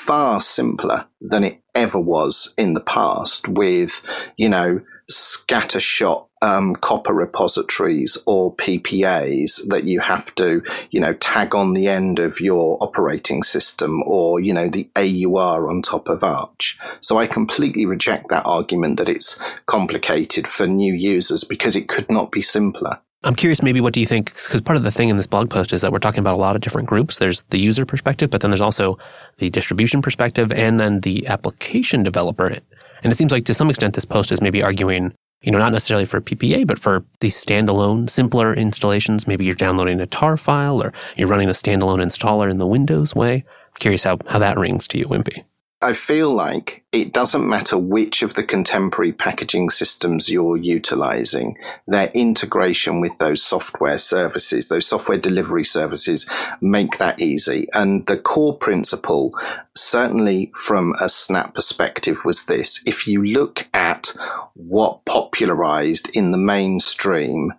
[0.06, 7.14] far simpler than it ever was in the past with, you know, scattershot um, COPR
[7.14, 12.78] repositories or PPAs that you have to, you know, tag on the end of your
[12.80, 16.78] operating system or, you know, the AUR on top of Arch.
[17.00, 22.08] So I completely reject that argument that it's complicated for new users because it could
[22.08, 23.00] not be simpler.
[23.24, 24.26] I'm curious, maybe what do you think?
[24.26, 26.38] Because part of the thing in this blog post is that we're talking about a
[26.38, 27.18] lot of different groups.
[27.18, 28.98] There's the user perspective, but then there's also
[29.38, 32.46] the distribution perspective and then the application developer.
[32.46, 35.72] And it seems like to some extent this post is maybe arguing, you know, not
[35.72, 39.26] necessarily for PPA, but for these standalone, simpler installations.
[39.26, 43.14] Maybe you're downloading a tar file or you're running a standalone installer in the Windows
[43.14, 43.44] way.
[43.44, 45.44] I'm curious how, how that rings to you, Wimpy.
[45.82, 52.08] I feel like it doesn't matter which of the contemporary packaging systems you're utilizing, their
[52.14, 56.28] integration with those software services, those software delivery services
[56.62, 57.68] make that easy.
[57.74, 59.38] And the core principle,
[59.74, 62.82] certainly from a Snap perspective, was this.
[62.86, 64.14] If you look at
[64.54, 67.52] what popularized in the mainstream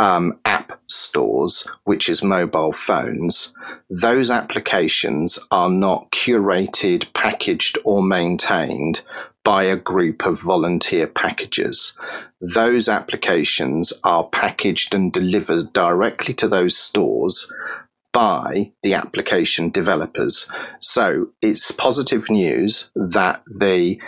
[0.00, 3.54] um, app stores, which is mobile phones,
[3.90, 9.02] those applications are not curated, packaged, or maintained
[9.44, 11.96] by a group of volunteer packagers.
[12.40, 17.52] Those applications are packaged and delivered directly to those stores
[18.12, 20.50] by the application developers.
[20.80, 24.00] So it's positive news that the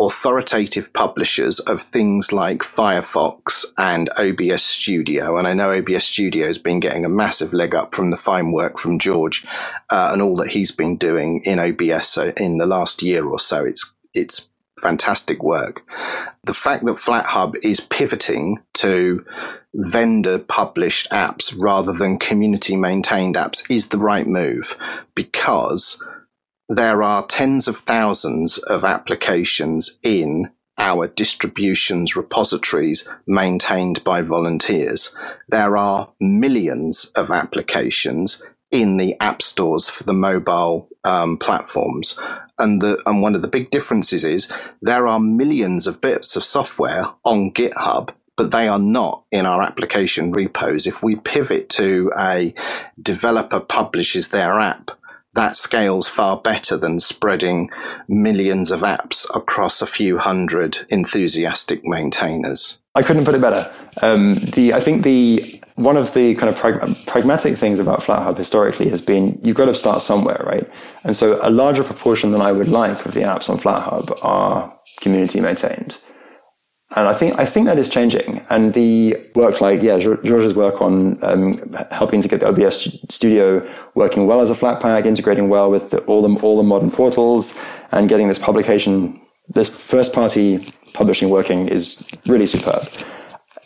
[0.00, 5.36] authoritative publishers of things like Firefox and OBS Studio.
[5.36, 8.52] And I know OBS Studio has been getting a massive leg up from the fine
[8.52, 9.44] work from George
[9.90, 13.64] uh, and all that he's been doing in OBS in the last year or so.
[13.64, 15.82] It's it's fantastic work.
[16.44, 19.24] The fact that FlatHub is pivoting to
[19.74, 24.76] vendor published apps rather than community maintained apps is the right move
[25.14, 26.02] because
[26.68, 35.14] there are tens of thousands of applications in our distributions repositories maintained by volunteers.
[35.48, 42.18] There are millions of applications in the app stores for the mobile um, platforms.
[42.58, 44.52] And, the, and one of the big differences is
[44.82, 49.62] there are millions of bits of software on GitHub but they are not in our
[49.62, 50.86] application repos.
[50.86, 52.54] If we pivot to a
[53.02, 54.92] developer publishes their app
[55.34, 57.70] that scales far better than spreading
[58.08, 62.78] millions of apps across a few hundred enthusiastic maintainers.
[62.94, 63.72] I couldn't put it better.
[64.02, 68.36] Um, the I think the one of the kind of prag- pragmatic things about FlatHub
[68.36, 70.68] historically has been you've got to start somewhere, right?
[71.04, 74.72] And so a larger proportion than I would like of the apps on FlatHub are
[75.00, 75.98] community maintained.
[76.96, 78.40] And I think I think that is changing.
[78.48, 81.58] And the work, like yeah, George's work on um,
[81.90, 85.98] helping to get the OBS studio working well as a Flatpak, integrating well with the,
[86.04, 87.58] all the all the modern portals,
[87.92, 92.88] and getting this publication, this first party publishing working is really superb.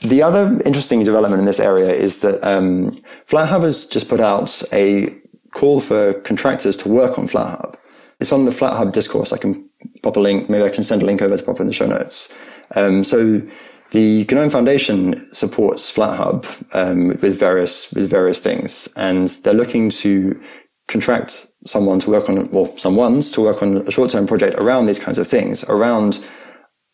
[0.00, 2.90] The other interesting development in this area is that um,
[3.28, 5.16] FlatHub has just put out a
[5.52, 7.76] call for contractors to work on FlatHub.
[8.18, 9.32] It's on the FlatHub discourse.
[9.32, 9.68] I can
[10.02, 10.50] pop a link.
[10.50, 12.36] Maybe I can send a link over to pop in the show notes.
[12.74, 13.42] Um, so
[13.90, 20.40] the GNOME Foundation supports FlatHub um, with various with various things, and they're looking to
[20.88, 24.98] contract someone to work on, well, someone's to work on a short-term project around these
[24.98, 26.24] kinds of things, around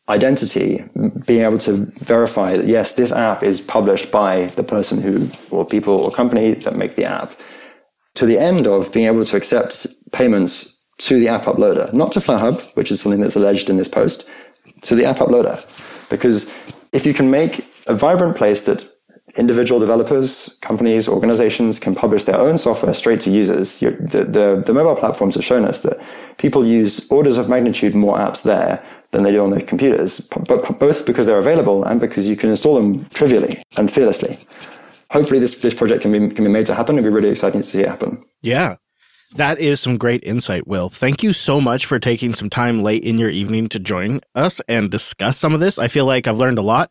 [0.09, 0.85] identity,
[1.27, 5.67] being able to verify that yes, this app is published by the person who, or
[5.67, 7.33] people or company that make the app,
[8.15, 12.21] to the end of being able to accept payments to the app uploader, not to
[12.21, 14.29] FlatHub, which is something that's alleged in this post,
[14.83, 15.59] to the app uploader.
[16.11, 16.53] Because
[16.93, 18.89] if you can make a vibrant place that
[19.37, 24.73] individual developers, companies, organizations can publish their own software straight to users, the, the, the
[24.73, 26.01] mobile platforms have shown us that
[26.39, 30.79] people use orders of magnitude more apps there than they do on their computers, but
[30.79, 34.39] both because they're available and because you can install them trivially and fearlessly.
[35.11, 36.97] Hopefully, this, this project can be, can be made to happen.
[36.97, 38.23] It'd be really exciting to see it happen.
[38.43, 38.77] Yeah.
[39.37, 40.89] That is some great insight, Will.
[40.89, 44.61] Thank you so much for taking some time late in your evening to join us
[44.69, 45.79] and discuss some of this.
[45.79, 46.91] I feel like I've learned a lot.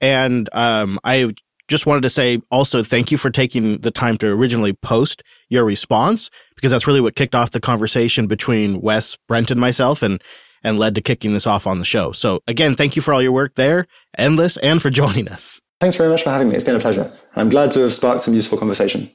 [0.00, 1.34] And um, I
[1.68, 5.64] just wanted to say also thank you for taking the time to originally post your
[5.64, 10.22] response because that's really what kicked off the conversation between Wes, Brent, and myself and
[10.64, 12.12] and led to kicking this off on the show.
[12.12, 15.60] So again, thank you for all your work there, Endless, and for joining us.
[15.80, 16.54] Thanks very much for having me.
[16.54, 17.10] It's been a pleasure.
[17.34, 19.10] I'm glad to have sparked some useful conversation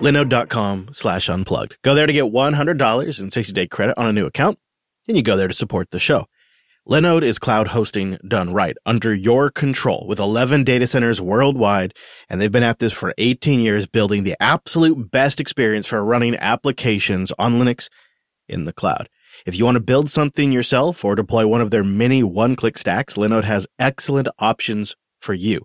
[0.00, 1.78] linode.com slash unplugged.
[1.82, 4.58] Go there to get $100 in 60 day credit on a new account,
[5.06, 6.26] and you go there to support the show.
[6.88, 11.92] Linode is cloud hosting done right, under your control, with 11 data centers worldwide,
[12.30, 16.34] and they've been at this for 18 years, building the absolute best experience for running
[16.36, 17.90] applications on Linux
[18.48, 19.10] in the cloud.
[19.44, 23.16] If you want to build something yourself or deploy one of their many one-click stacks,
[23.16, 25.60] Linode has excellent options for you.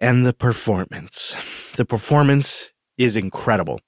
[0.00, 1.72] And the performance.
[1.76, 3.80] The performance is incredible.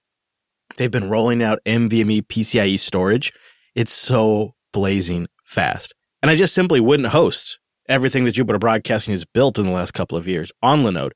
[0.76, 3.32] They've been rolling out NVMe PCIe storage.
[3.74, 5.94] It's so blazing fast.
[6.22, 9.92] And I just simply wouldn't host everything that Jupiter Broadcasting has built in the last
[9.92, 11.12] couple of years on Linode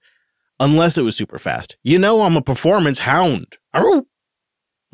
[0.58, 1.76] unless it was super fast.
[1.82, 3.56] You know, I'm a performance hound.
[3.72, 4.02] Arr!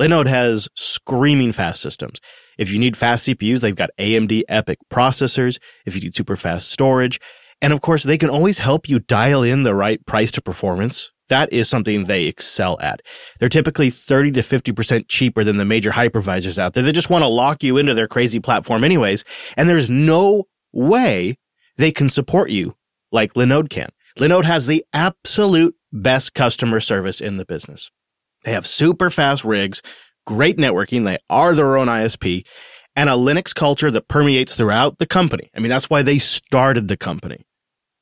[0.01, 2.21] Linode has screaming fast systems.
[2.59, 5.59] If you need fast CPUs, they've got AMD EPYC processors.
[5.85, 7.21] If you need super fast storage,
[7.63, 11.13] and of course, they can always help you dial in the right price to performance
[11.31, 13.01] That is something they excel at.
[13.38, 16.83] They're typically 30 to 50% cheaper than the major hypervisors out there.
[16.83, 19.25] They just want to lock you into their crazy platform anyways.
[19.57, 21.37] And there's no way
[21.77, 22.75] they can support you
[23.11, 23.88] like Linode can.
[24.19, 27.90] Linode has the absolute best customer service in the business.
[28.45, 29.83] They have super fast rigs,
[30.27, 31.05] great networking.
[31.05, 32.45] They are their own ISP
[32.97, 35.49] and a Linux culture that permeates throughout the company.
[35.55, 37.45] I mean, that's why they started the company.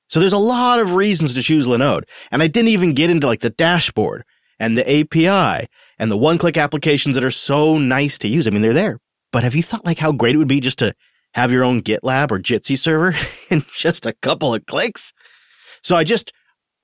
[0.09, 2.05] So there's a lot of reasons to choose Linode.
[2.31, 4.25] And I didn't even get into like the dashboard
[4.59, 5.69] and the API
[5.99, 8.47] and the one click applications that are so nice to use.
[8.47, 8.99] I mean, they're there.
[9.31, 10.95] But have you thought like how great it would be just to
[11.35, 13.15] have your own GitLab or Jitsi server
[13.55, 15.13] in just a couple of clicks?
[15.83, 16.33] So I just,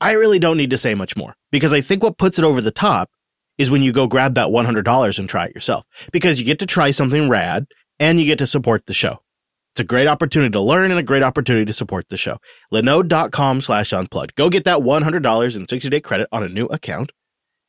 [0.00, 2.60] I really don't need to say much more because I think what puts it over
[2.60, 3.10] the top
[3.56, 6.66] is when you go grab that $100 and try it yourself because you get to
[6.66, 7.66] try something rad
[7.98, 9.20] and you get to support the show.
[9.74, 12.36] It's a great opportunity to learn and a great opportunity to support the show.
[12.72, 14.36] Linode.com slash unplugged.
[14.36, 17.10] Go get that $100 and 60 day credit on a new account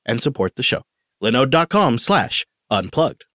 [0.05, 0.83] and support the show.
[1.23, 3.25] Linode.com slash unplugged.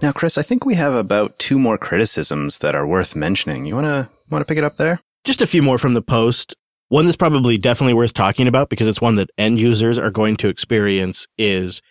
[0.00, 3.64] Now, Chris, I think we have about two more criticisms that are worth mentioning.
[3.66, 5.00] You want to want to pick it up there?
[5.24, 6.54] Just a few more from the post.
[6.90, 10.36] One that's probably definitely worth talking about because it's one that end users are going
[10.36, 11.82] to experience is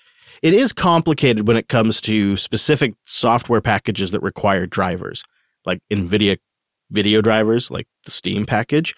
[0.41, 5.23] it is complicated when it comes to specific software packages that require drivers,
[5.65, 6.37] like NVIDIA
[6.89, 8.95] video drivers, like the Steam package,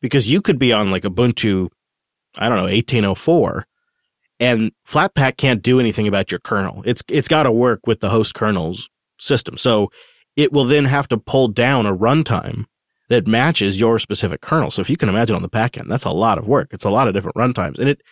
[0.00, 1.68] because you could be on like Ubuntu,
[2.38, 3.66] I don't know, 1804,
[4.40, 6.82] and Flatpak can't do anything about your kernel.
[6.84, 9.56] It's, it's got to work with the host kernel's system.
[9.56, 9.90] So
[10.36, 12.64] it will then have to pull down a runtime
[13.08, 14.70] that matches your specific kernel.
[14.70, 16.68] So if you can imagine on the back end, that's a lot of work.
[16.72, 18.02] It's a lot of different runtimes and it,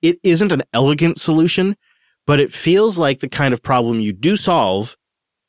[0.00, 1.76] it isn't an elegant solution
[2.26, 4.96] but it feels like the kind of problem you do solve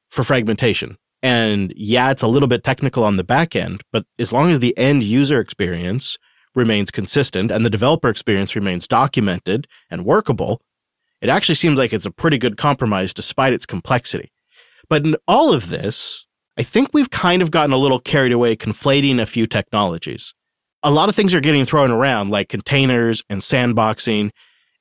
[0.10, 0.98] for fragmentation.
[1.22, 4.60] And yeah, it's a little bit technical on the back end, but as long as
[4.60, 6.18] the end user experience
[6.54, 10.62] remains consistent and the developer experience remains documented and workable,
[11.22, 14.32] it actually seems like it's a pretty good compromise despite its complexity.
[14.90, 16.26] But in all of this,
[16.58, 20.34] I think we've kind of gotten a little carried away conflating a few technologies.
[20.84, 24.32] A lot of things are getting thrown around like containers and sandboxing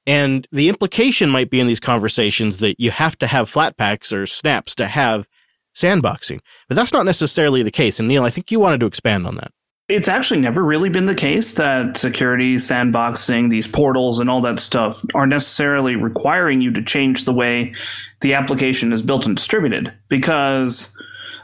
[0.06, 4.12] and the implication might be in these conversations that you have to have flat packs
[4.12, 5.28] or snaps to have
[5.74, 6.40] sandboxing.
[6.68, 7.98] But that's not necessarily the case.
[7.98, 9.52] And Neil, I think you wanted to expand on that.
[9.88, 14.58] It's actually never really been the case that security, sandboxing, these portals, and all that
[14.58, 17.74] stuff are necessarily requiring you to change the way
[18.20, 19.92] the application is built and distributed.
[20.08, 20.94] Because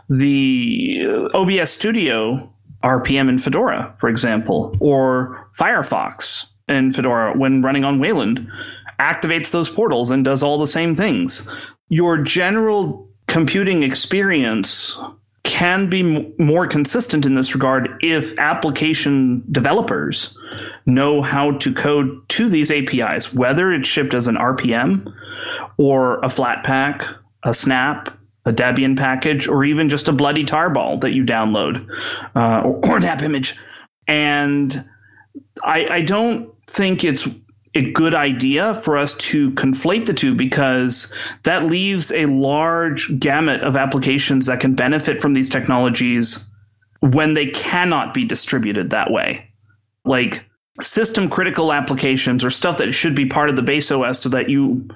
[0.08, 7.98] the OBS Studio RPM in Fedora, for example, or Firefox in Fedora when running on
[7.98, 8.50] Wayland
[8.98, 11.48] activates those portals and does all the same things.
[11.88, 14.98] Your general computing experience
[15.44, 20.36] can be m- more consistent in this regard if application developers
[20.84, 25.12] know how to code to these APIs, whether it's shipped as an RPM
[25.78, 31.12] or a Flatpak, a Snap, a Debian package, or even just a bloody tarball that
[31.12, 31.86] you download
[32.34, 33.56] uh, or, or an app image.
[34.06, 34.84] And
[35.62, 37.26] I, I don't think it's
[37.74, 41.12] a good idea for us to conflate the two because
[41.44, 46.50] that leaves a large gamut of applications that can benefit from these technologies
[47.00, 49.48] when they cannot be distributed that way.
[50.04, 50.44] Like
[50.80, 54.48] system critical applications or stuff that should be part of the base OS so that
[54.48, 54.88] you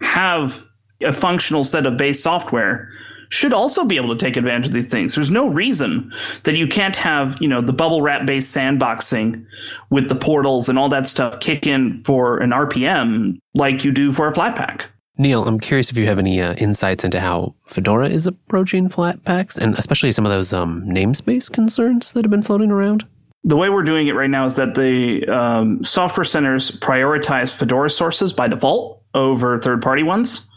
[0.00, 0.64] have
[1.02, 2.88] a functional set of base software
[3.30, 5.14] should also be able to take advantage of these things.
[5.14, 6.12] There's no reason
[6.44, 9.44] that you can't have, you know, the bubble wrap based sandboxing
[9.90, 14.12] with the portals and all that stuff kick in for an RPM like you do
[14.12, 14.86] for a Flatpak.
[15.20, 19.58] Neil, I'm curious if you have any uh, insights into how Fedora is approaching Flatpaks
[19.58, 23.04] and especially some of those um, namespace concerns that have been floating around.
[23.42, 27.90] The way we're doing it right now is that the um, software centers prioritize Fedora
[27.90, 30.47] sources by default over third party ones.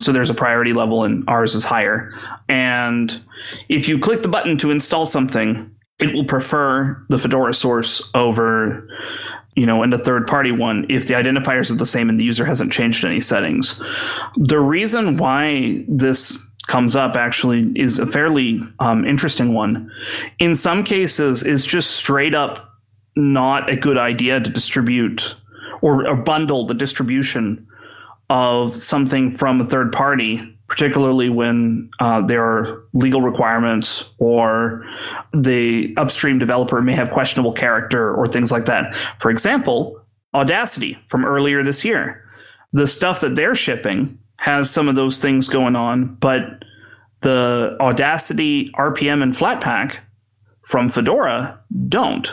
[0.00, 2.12] So there's a priority level, and ours is higher.
[2.48, 3.20] And
[3.68, 8.88] if you click the button to install something, it will prefer the Fedora source over,
[9.54, 12.24] you know, and a third party one if the identifiers are the same and the
[12.24, 13.80] user hasn't changed any settings.
[14.36, 19.90] The reason why this comes up actually is a fairly um, interesting one.
[20.38, 22.78] In some cases, it's just straight up
[23.16, 25.34] not a good idea to distribute
[25.82, 27.66] or, or bundle the distribution
[28.30, 34.86] of something from a third party, particularly when uh, there are legal requirements or
[35.34, 38.94] the upstream developer may have questionable character or things like that.
[39.18, 40.00] For example,
[40.32, 42.24] Audacity from earlier this year.
[42.72, 46.64] The stuff that they're shipping has some of those things going on, but
[47.22, 49.96] the Audacity RPM and Flatpak
[50.62, 51.58] from Fedora
[51.88, 52.32] don't.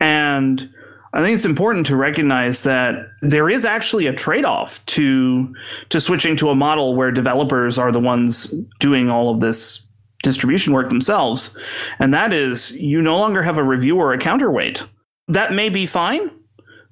[0.00, 0.73] And
[1.14, 5.54] I think it's important to recognize that there is actually a trade-off to
[5.90, 9.86] to switching to a model where developers are the ones doing all of this
[10.24, 11.56] distribution work themselves.
[12.00, 14.84] And that is you no longer have a reviewer a counterweight.
[15.28, 16.30] That may be fine.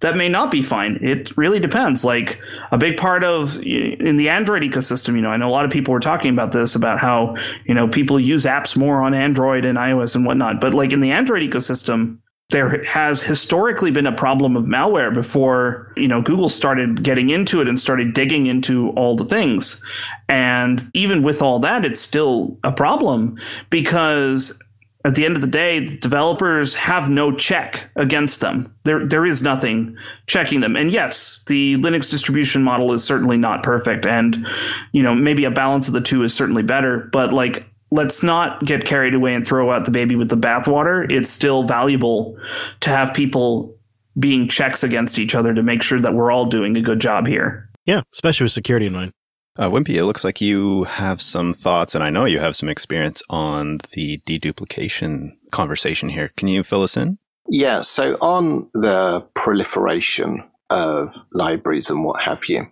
[0.00, 0.98] That may not be fine.
[1.00, 2.04] It really depends.
[2.04, 5.64] Like a big part of in the Android ecosystem, you know, I know a lot
[5.64, 9.14] of people were talking about this about how, you know, people use apps more on
[9.14, 10.60] Android and iOS and whatnot.
[10.60, 12.18] But like in the Android ecosystem,
[12.52, 17.60] there has historically been a problem of malware before you know google started getting into
[17.60, 19.82] it and started digging into all the things.
[20.28, 23.38] And even with all that it's still a problem
[23.70, 24.58] because
[25.04, 28.72] at the end of the day the developers have no check against them.
[28.84, 29.96] There there is nothing
[30.26, 30.76] checking them.
[30.76, 34.06] And yes the linux distribution model is certainly not perfect.
[34.06, 34.46] And
[34.92, 37.08] you know maybe a balance of the two is certainly better.
[37.12, 41.08] But like let's not get carried away and throw out the baby with the bathwater.
[41.12, 42.38] It's still valuable
[42.80, 43.76] to have people
[44.18, 47.26] being checks against each other to make sure that we're all doing a good job
[47.26, 47.68] here.
[47.84, 49.12] Yeah, especially with security in mind.
[49.58, 52.70] Uh, Wimpy, it looks like you have some thoughts, and I know you have some
[52.70, 56.30] experience on the deduplication conversation here.
[56.36, 57.18] Can you fill us in?
[57.46, 62.68] Yeah, so on the proliferation of libraries and what have you,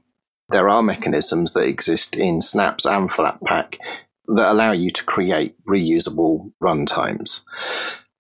[0.49, 3.77] there are mechanisms that exist in Snaps and Flatpak
[4.37, 7.45] that allow you to create reusable runtimes,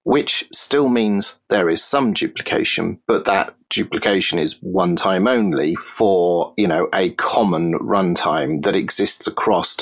[0.04, 6.54] which still means there is some duplication, but that duplication is one time only for,
[6.56, 9.76] you know, a common runtime that exists across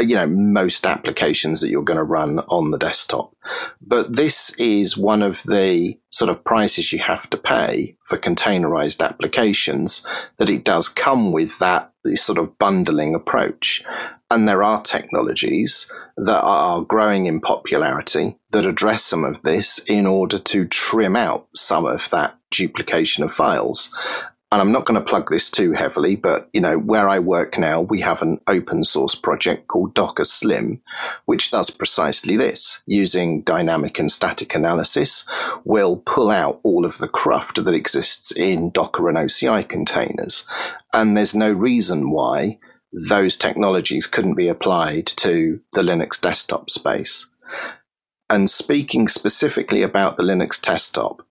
[0.00, 3.34] you know most applications that you're going to run on the desktop.
[3.80, 9.04] But this is one of the sort of prices you have to pay for containerized
[9.04, 10.06] applications
[10.36, 13.82] that it does come with that sort of bundling approach
[14.30, 20.06] and there are technologies that are growing in popularity that address some of this in
[20.06, 23.94] order to trim out some of that duplication of files.
[24.50, 27.58] And I'm not going to plug this too heavily, but you know, where I work
[27.58, 30.80] now, we have an open source project called Docker Slim,
[31.26, 32.82] which does precisely this.
[32.86, 35.26] Using dynamic and static analysis,
[35.64, 40.46] will pull out all of the cruft that exists in Docker and OCI containers.
[40.94, 42.58] And there's no reason why
[42.92, 47.30] those technologies couldn't be applied to the Linux desktop space.
[48.30, 51.22] And speaking specifically about the Linux desktop,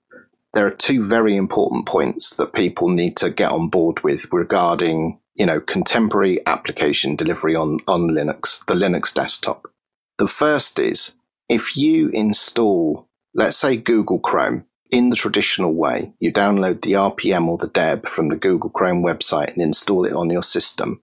[0.53, 5.19] there are two very important points that people need to get on board with regarding,
[5.35, 9.67] you know, contemporary application delivery on, on Linux, the Linux desktop.
[10.17, 16.31] The first is if you install, let's say Google Chrome in the traditional way, you
[16.31, 20.29] download the RPM or the deb from the Google Chrome website and install it on
[20.29, 21.01] your system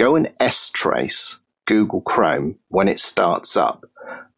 [0.00, 3.84] go and strace Google Chrome when it starts up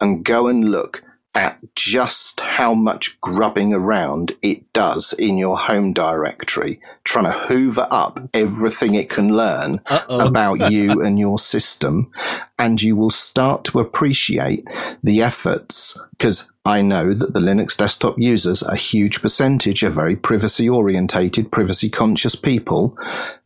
[0.00, 1.04] and go and look
[1.34, 7.88] at just how much grubbing around it does in your home directory, trying to hoover
[7.90, 10.26] up everything it can learn Uh-oh.
[10.26, 12.10] about you and your system.
[12.58, 14.66] And you will start to appreciate
[15.02, 20.14] the efforts because I know that the Linux desktop users, a huge percentage are very
[20.14, 22.96] privacy orientated, privacy conscious people.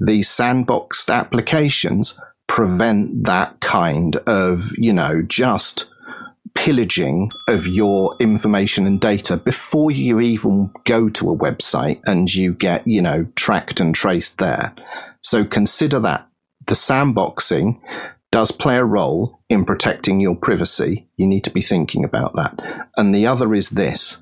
[0.01, 5.91] These sandboxed applications prevent that kind of, you know, just
[6.57, 12.55] pillaging of your information and data before you even go to a website and you
[12.55, 14.75] get, you know, tracked and traced there.
[15.21, 16.27] So consider that.
[16.67, 17.81] The sandboxing
[18.33, 21.07] does play a role in protecting your privacy.
[21.17, 22.89] You need to be thinking about that.
[22.97, 24.21] And the other is this.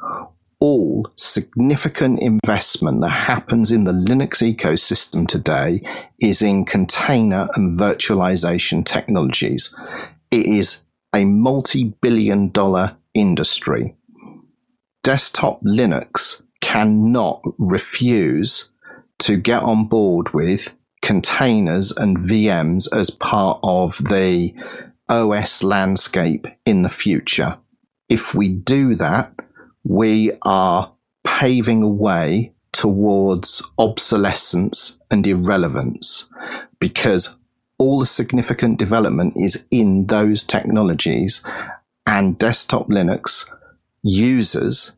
[0.61, 5.83] All significant investment that happens in the Linux ecosystem today
[6.21, 9.75] is in container and virtualization technologies.
[10.31, 10.84] It is
[11.15, 13.95] a multi billion dollar industry.
[15.03, 18.71] Desktop Linux cannot refuse
[19.21, 24.55] to get on board with containers and VMs as part of the
[25.09, 27.59] OS landscape in the future.
[28.09, 29.35] If we do that,
[29.85, 30.95] we are
[31.25, 36.29] paving a way towards obsolescence and irrelevance
[36.81, 37.39] because
[37.79, 41.43] all the significant development is in those technologies
[42.07, 43.51] and desktop Linux
[44.03, 44.97] users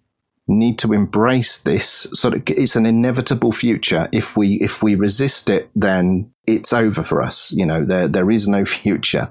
[0.49, 4.09] need to embrace this sort of it's an inevitable future.
[4.13, 8.31] If we if we resist it then it's over for us you know there there
[8.31, 9.31] is no future.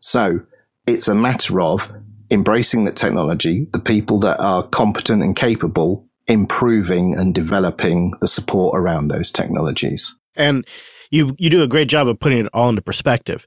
[0.00, 0.40] So
[0.86, 1.92] it's a matter of
[2.30, 8.78] embracing the technology the people that are competent and capable improving and developing the support
[8.78, 10.16] around those technologies.
[10.34, 10.66] And
[11.10, 13.46] you you do a great job of putting it all into perspective.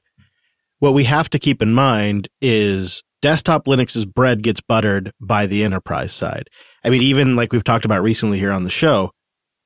[0.78, 5.62] What we have to keep in mind is desktop Linux's bread gets buttered by the
[5.62, 6.48] enterprise side.
[6.84, 9.10] I mean, even like we've talked about recently here on the show,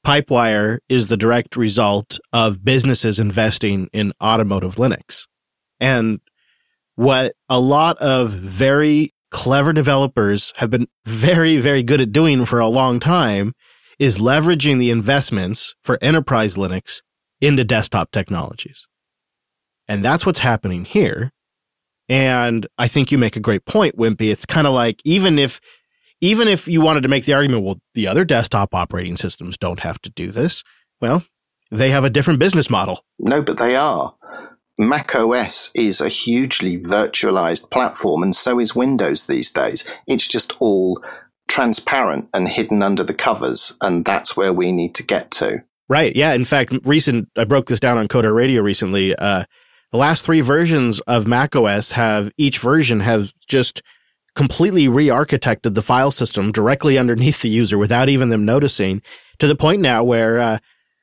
[0.05, 5.27] Pipewire is the direct result of businesses investing in automotive Linux.
[5.81, 6.21] And
[6.97, 12.61] what a lot of very clever developers have been very, very good at doing for
[12.61, 13.53] a long time
[13.99, 17.01] is leveraging the investments for enterprise Linux
[17.45, 18.87] into desktop technologies.
[19.87, 21.31] And that's what's happening here.
[22.09, 24.31] And I think you make a great point, Wimpy.
[24.31, 25.61] It's kind of like even if
[26.21, 29.81] even if you wanted to make the argument, well, the other desktop operating systems don't
[29.81, 30.63] have to do this.
[31.01, 31.25] Well,
[31.71, 33.05] they have a different business model.
[33.19, 34.15] No, but they are.
[34.79, 39.85] Mac OS is a hugely virtualized platform, and so is Windows these days.
[40.07, 41.03] It's just all
[41.49, 45.63] transparent and hidden under the covers, and that's where we need to get to.
[45.89, 46.15] Right.
[46.17, 46.33] Yeah.
[46.33, 49.15] In fact, recent I broke this down on Coder Radio recently.
[49.15, 49.45] Uh,
[49.91, 53.83] the last three versions of macOS have each version have just
[54.35, 59.01] completely re-architected the file system directly underneath the user without even them noticing
[59.39, 60.59] to the point now where uh,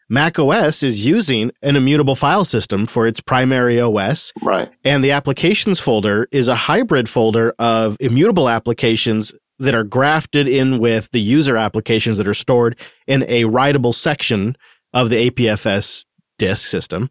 [0.09, 4.33] Mac OS is using an immutable file system for its primary OS.
[4.41, 4.69] Right.
[4.83, 10.79] And the applications folder is a hybrid folder of immutable applications that are grafted in
[10.79, 12.77] with the user applications that are stored
[13.07, 14.57] in a writable section
[14.93, 16.05] of the APFS
[16.37, 17.09] disk system.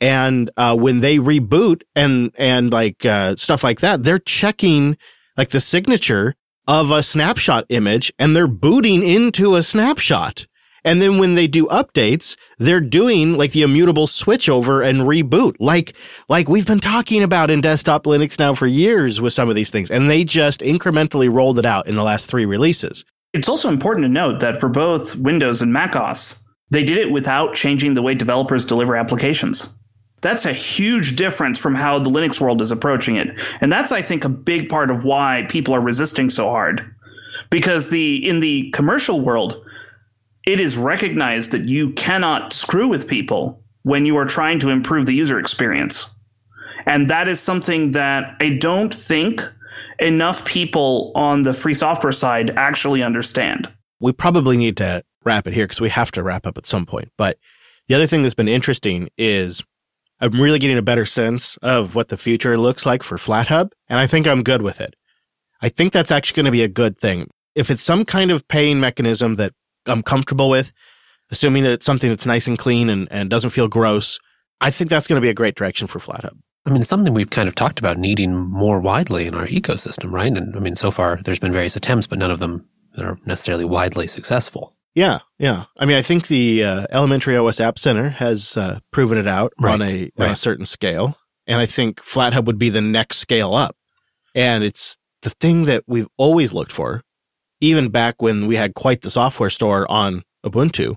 [0.00, 4.98] And uh, when they reboot and and like uh, stuff like that, they're checking
[5.36, 6.34] like the signature
[6.66, 10.46] of a snapshot image and they're booting into a snapshot.
[10.84, 15.96] And then when they do updates, they're doing like the immutable switchover and reboot, like,
[16.28, 19.68] like we've been talking about in desktop Linux now for years with some of these
[19.68, 19.90] things.
[19.90, 23.04] And they just incrementally rolled it out in the last three releases.
[23.32, 27.54] It's also important to note that for both Windows and macOS, they did it without
[27.54, 29.72] changing the way developers deliver applications.
[30.20, 33.28] That's a huge difference from how the Linux world is approaching it.
[33.60, 36.92] And that's, I think, a big part of why people are resisting so hard.
[37.50, 39.62] Because the in the commercial world,
[40.46, 45.06] it is recognized that you cannot screw with people when you are trying to improve
[45.06, 46.10] the user experience.
[46.86, 49.42] And that is something that I don't think
[49.98, 53.68] enough people on the free software side actually understand.
[54.00, 56.86] We probably need to wrap it here because we have to wrap up at some
[56.86, 57.10] point.
[57.18, 57.38] But
[57.88, 59.62] the other thing that's been interesting is
[60.20, 63.98] I'm really getting a better sense of what the future looks like for FlatHub, and
[63.98, 64.94] I think I'm good with it.
[65.60, 67.28] I think that's actually going to be a good thing.
[67.54, 69.52] If it's some kind of paying mechanism that
[69.86, 70.72] I'm comfortable with,
[71.30, 74.18] assuming that it's something that's nice and clean and, and doesn't feel gross,
[74.60, 76.38] I think that's going to be a great direction for FlatHub.
[76.66, 80.32] I mean, something we've kind of talked about needing more widely in our ecosystem, right?
[80.32, 83.18] And I mean, so far there's been various attempts, but none of them that are
[83.24, 84.74] necessarily widely successful.
[84.96, 85.64] Yeah, yeah.
[85.78, 89.52] I mean, I think the uh, Elementary OS App Center has uh, proven it out
[89.60, 89.74] right.
[89.74, 90.26] on a right.
[90.26, 93.76] on a certain scale, and I think FlatHub would be the next scale up.
[94.34, 97.02] And it's the thing that we've always looked for,
[97.60, 100.96] even back when we had quite the software store on Ubuntu.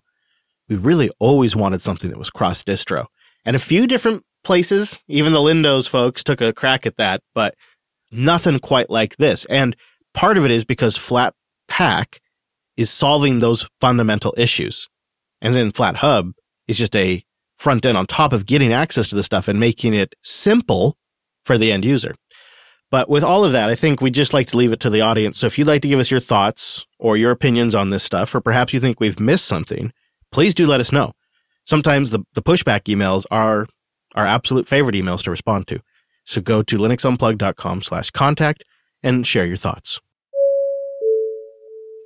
[0.70, 3.08] We really always wanted something that was cross distro,
[3.44, 7.54] and a few different places, even the Lindows folks took a crack at that, but
[8.12, 9.44] nothing quite like this.
[9.50, 9.76] And
[10.14, 12.20] part of it is because Flatpak
[12.80, 14.88] is solving those fundamental issues.
[15.42, 16.32] And then FlatHub
[16.66, 17.22] is just a
[17.58, 20.98] front end on top of getting access to the stuff and making it simple
[21.44, 22.16] for the end user.
[22.90, 25.02] But with all of that, I think we'd just like to leave it to the
[25.02, 25.38] audience.
[25.38, 28.34] So if you'd like to give us your thoughts or your opinions on this stuff,
[28.34, 29.92] or perhaps you think we've missed something,
[30.32, 31.12] please do let us know.
[31.66, 33.68] Sometimes the, the pushback emails are
[34.16, 35.82] our absolute favorite emails to respond to.
[36.24, 38.64] So go to linuxunplug.com slash contact
[39.04, 40.00] and share your thoughts.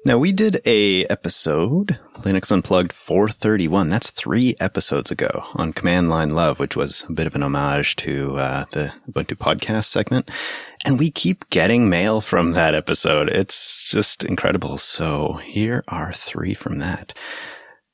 [0.06, 3.88] Now we did a episode, Linux Unplugged 431.
[3.88, 7.96] That's three episodes ago on Command Line Love, which was a bit of an homage
[7.98, 10.30] to uh, the Ubuntu podcast segment.
[10.84, 13.30] And we keep getting mail from that episode.
[13.30, 14.78] It's just incredible.
[14.78, 17.18] So here are three from that.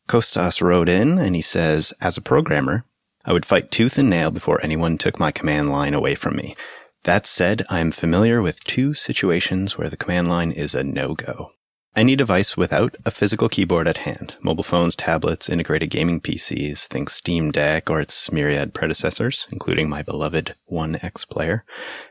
[0.08, 2.86] Kostas wrote in and he says, as a programmer,
[3.24, 6.56] I would fight tooth and nail before anyone took my command line away from me.
[7.04, 11.52] That said, I am familiar with two situations where the command line is a no-go.
[12.00, 17.10] Any device without a physical keyboard at hand, mobile phones, tablets, integrated gaming PCs, think
[17.10, 21.66] Steam Deck or its myriad predecessors, including my beloved One X player.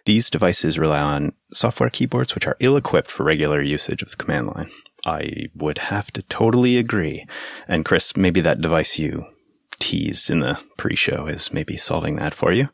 [0.04, 4.48] These devices rely on software keyboards which are ill-equipped for regular usage of the command
[4.48, 4.68] line.
[5.06, 7.26] I would have to totally agree.
[7.66, 9.24] And Chris, maybe that device you
[9.78, 12.68] teased in the pre-show is maybe solving that for you.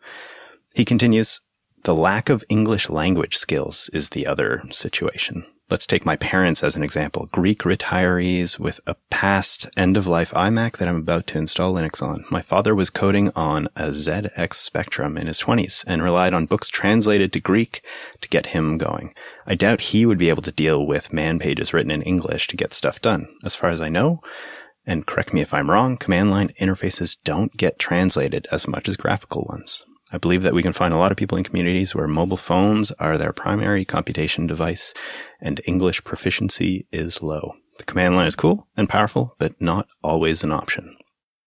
[0.75, 1.41] He continues,
[1.85, 5.45] the lack of English language skills is the other situation.
[5.71, 7.27] Let's take my parents as an example.
[7.33, 12.03] Greek retirees with a past end of life iMac that I'm about to install Linux
[12.03, 12.27] on.
[12.31, 16.69] My father was coding on a ZX Spectrum in his 20s and relied on books
[16.69, 17.83] translated to Greek
[18.21, 19.15] to get him going.
[19.47, 22.59] I doubt he would be able to deal with man pages written in English to
[22.59, 23.27] get stuff done.
[23.43, 24.21] As far as I know,
[24.87, 28.99] And correct me if I'm wrong, command line interfaces don't get translated as much as
[28.99, 29.87] graphical ones.
[30.12, 32.93] I believe that we can find a lot of people in communities where mobile phones
[32.93, 34.93] are their primary computation device
[35.45, 37.55] and English proficiency is low.
[37.78, 40.97] The command line is cool and powerful, but not always an option.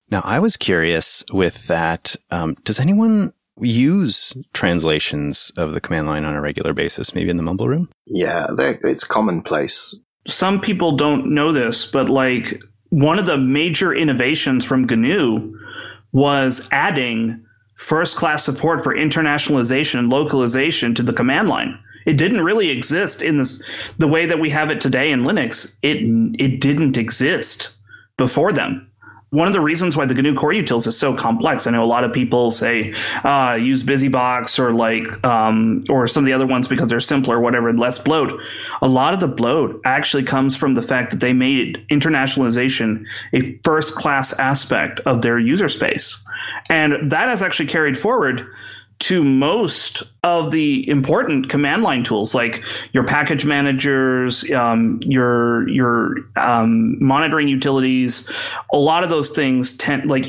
[0.09, 2.15] Now, I was curious with that.
[2.31, 7.37] Um, does anyone use translations of the command line on a regular basis, maybe in
[7.37, 7.89] the mumble room?
[8.05, 9.99] Yeah, it's commonplace.
[10.27, 15.57] Some people don't know this, but like one of the major innovations from GNU
[16.11, 17.43] was adding
[17.75, 21.77] first class support for internationalization and localization to the command line.
[22.07, 23.61] It didn't really exist in this
[23.99, 25.75] the way that we have it today in Linux.
[25.83, 25.97] It
[26.39, 27.75] it didn't exist
[28.17, 28.87] before them
[29.31, 31.67] one of the reasons why the GNU core utils is so complex.
[31.67, 32.93] I know a lot of people say
[33.25, 37.39] uh, use BusyBox or like um, or some of the other ones because they're simpler,
[37.39, 38.39] whatever, less bloat.
[38.81, 43.03] A lot of the bloat actually comes from the fact that they made internationalization
[43.33, 46.23] a first class aspect of their user space,
[46.69, 48.47] and that has actually carried forward
[48.99, 56.15] to most of the important command line tools like your package managers, um, your your
[56.35, 58.29] um, monitoring utilities.
[58.73, 60.27] A lot of those things tend like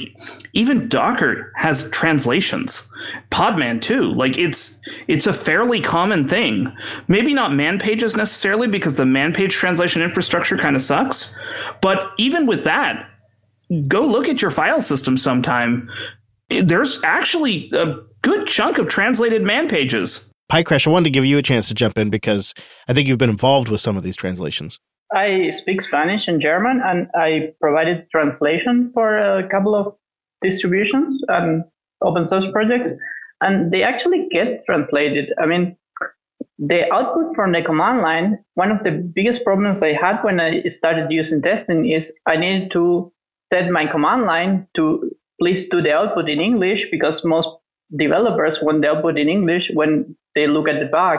[0.53, 2.91] even Docker has translations.
[3.31, 4.13] Podman too.
[4.13, 6.71] Like it's it's a fairly common thing.
[7.09, 11.39] Maybe not man pages necessarily because the man page translation infrastructure kind of sucks.
[11.81, 13.09] But even with that,
[13.87, 15.91] go look at your file system sometime.
[16.51, 20.33] There's actually a good chunk of translated man pages.
[20.65, 22.55] Crash, I wanted to give you a chance to jump in because
[22.89, 24.79] I think you've been involved with some of these translations.
[25.13, 29.95] I speak Spanish and German, and I provided translation for a couple of
[30.43, 31.65] distributions and
[32.03, 32.91] open source projects,
[33.41, 35.33] and they actually get translated.
[35.41, 35.77] I mean,
[36.59, 40.63] the output from the command line, one of the biggest problems I had when I
[40.71, 43.13] started using testing is I needed to
[43.53, 45.11] set my command line to
[45.41, 47.49] please do the output in English because most
[47.97, 51.19] developers when they output in English when they look at the bug.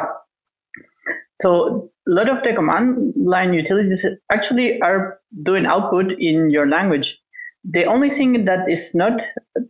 [1.41, 7.15] So a lot of the command line utilities actually are doing output in your language.
[7.63, 9.13] The only thing that is not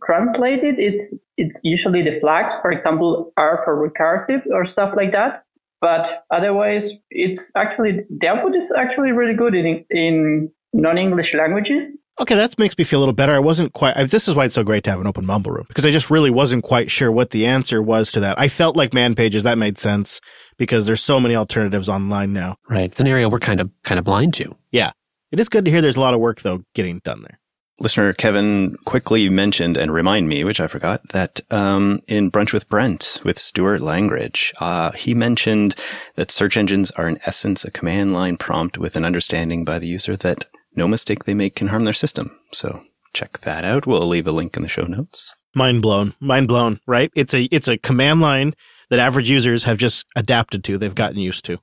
[0.04, 5.44] translated, it's it's usually the flags, for example, R for recursive or stuff like that.
[5.80, 11.82] But otherwise, it's actually the output is actually really good in in non-English languages.
[12.20, 13.34] Okay, that makes me feel a little better.
[13.34, 13.96] I wasn't quite.
[13.96, 15.90] I, this is why it's so great to have an open mumble room because I
[15.90, 18.38] just really wasn't quite sure what the answer was to that.
[18.38, 20.20] I felt like man pages that made sense
[20.58, 22.56] because there's so many alternatives online now.
[22.68, 24.54] Right, it's an area we're kind of kind of blind to.
[24.70, 24.92] Yeah,
[25.32, 25.80] it is good to hear.
[25.80, 27.40] There's a lot of work though getting done there.
[27.82, 32.68] Listener Kevin quickly mentioned and remind me, which I forgot, that um, in Brunch with
[32.68, 35.74] Brent with Stuart Langridge, uh, he mentioned
[36.16, 39.86] that search engines are in essence a command line prompt with an understanding by the
[39.86, 40.44] user that
[40.74, 42.38] no mistake they make can harm their system.
[42.52, 43.86] So check that out.
[43.86, 45.34] We'll leave a link in the show notes.
[45.54, 46.14] Mind blown.
[46.20, 47.10] Mind blown, right?
[47.14, 48.54] It's a it's a command line
[48.88, 50.78] that average users have just adapted to.
[50.78, 51.58] They've gotten used to.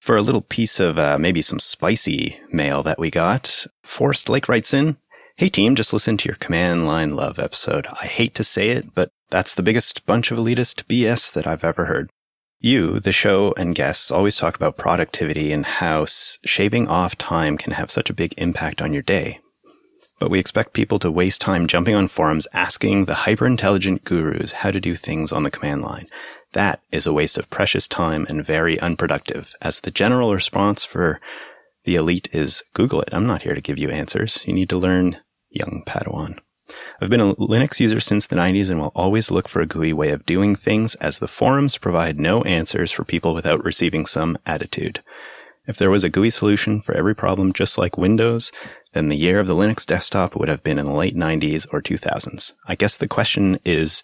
[0.00, 4.48] For a little piece of uh, maybe some spicy mail that we got, Forrest Lake
[4.48, 4.96] writes in,
[5.36, 7.86] Hey team, just listen to your command line love episode.
[8.00, 11.64] I hate to say it, but that's the biggest bunch of elitist BS that I've
[11.64, 12.10] ever heard.
[12.64, 17.72] You, the show and guests always talk about productivity and how shaving off time can
[17.72, 19.40] have such a big impact on your day.
[20.20, 24.52] But we expect people to waste time jumping on forums asking the hyper intelligent gurus
[24.52, 26.06] how to do things on the command line.
[26.52, 31.20] That is a waste of precious time and very unproductive, as the general response for
[31.82, 33.08] the elite is Google it.
[33.10, 34.46] I'm not here to give you answers.
[34.46, 35.16] You need to learn
[35.50, 36.38] young Padawan.
[37.00, 39.92] I've been a Linux user since the 90s and will always look for a GUI
[39.92, 44.38] way of doing things as the forums provide no answers for people without receiving some
[44.46, 45.02] attitude.
[45.66, 48.50] If there was a GUI solution for every problem just like Windows,
[48.92, 51.80] then the year of the Linux desktop would have been in the late 90s or
[51.80, 52.52] 2000s.
[52.66, 54.02] I guess the question is,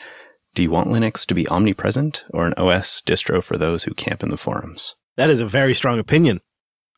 [0.54, 4.22] do you want Linux to be omnipresent or an OS distro for those who camp
[4.22, 4.94] in the forums?
[5.16, 6.40] That is a very strong opinion.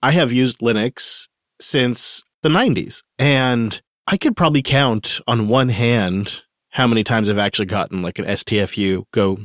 [0.03, 1.29] I have used Linux
[1.61, 7.39] since the 90s and I could probably count on one hand how many times I've
[7.39, 9.39] actually gotten like an STFU go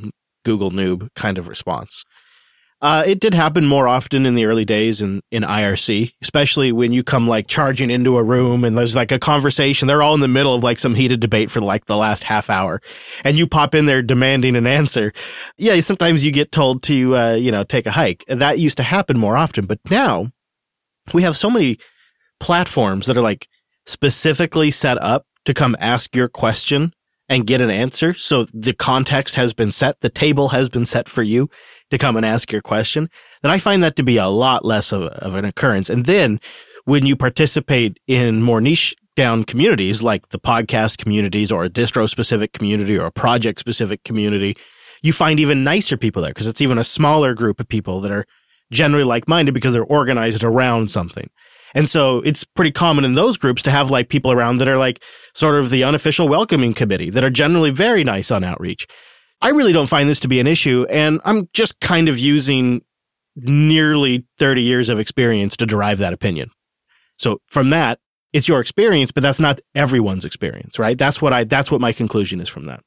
[0.44, 2.04] Google noob kind of response.
[2.82, 6.92] Uh, it did happen more often in the early days in, in IRC, especially when
[6.92, 9.88] you come like charging into a room and there's like a conversation.
[9.88, 12.50] They're all in the middle of like some heated debate for like the last half
[12.50, 12.82] hour
[13.24, 15.14] and you pop in there demanding an answer.
[15.58, 18.24] Yeah, sometimes you get told to, uh, you know, take a hike.
[18.28, 20.32] That used to happen more often, but now
[21.14, 21.78] we have so many
[22.40, 23.48] platforms that are like
[23.86, 26.94] specifically set up to come ask your question
[27.28, 28.14] and get an answer.
[28.14, 30.02] So the context has been set.
[30.02, 31.50] The table has been set for you
[31.90, 33.10] to come and ask your question.
[33.42, 35.90] Then I find that to be a lot less of, of an occurrence.
[35.90, 36.40] And then
[36.86, 42.08] when you participate in more niche down communities like the podcast communities or a distro
[42.08, 44.56] specific community or a project specific community,
[45.02, 48.12] you find even nicer people there because it's even a smaller group of people that
[48.12, 48.26] are
[48.72, 51.30] generally like minded because they're organized around something.
[51.76, 54.78] And so it's pretty common in those groups to have like people around that are
[54.78, 55.04] like
[55.34, 58.88] sort of the unofficial welcoming committee that are generally very nice on outreach.
[59.42, 60.88] I really don't find this to be an issue.
[60.90, 62.82] And I'm just kind of using
[63.36, 66.50] nearly 30 years of experience to derive that opinion.
[67.18, 68.00] So from that,
[68.32, 70.98] it's your experience, but that's not everyone's experience, right?
[70.98, 72.82] That's what I, that's what my conclusion is from that.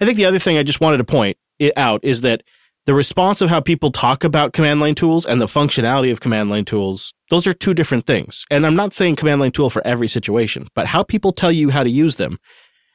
[0.00, 1.36] I think the other thing I just wanted to point
[1.76, 2.42] out is that
[2.86, 6.50] the response of how people talk about command line tools and the functionality of command
[6.50, 8.44] line tools, those are two different things.
[8.50, 11.70] And I'm not saying command line tool for every situation, but how people tell you
[11.70, 12.38] how to use them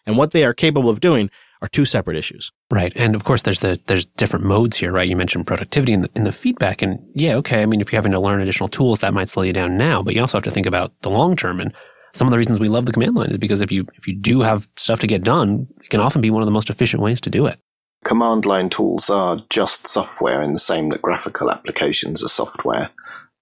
[0.05, 1.29] and what they are capable of doing
[1.61, 2.51] are two separate issues.
[2.71, 2.93] Right.
[2.95, 5.09] And of course there's the there's different modes here, right?
[5.09, 7.61] You mentioned productivity in the, the feedback and yeah, okay.
[7.61, 10.01] I mean, if you're having to learn additional tools, that might slow you down now,
[10.01, 11.73] but you also have to think about the long term and
[12.13, 14.15] some of the reasons we love the command line is because if you if you
[14.15, 17.01] do have stuff to get done, it can often be one of the most efficient
[17.01, 17.59] ways to do it.
[18.03, 22.89] Command line tools are just software in the same that graphical applications are software.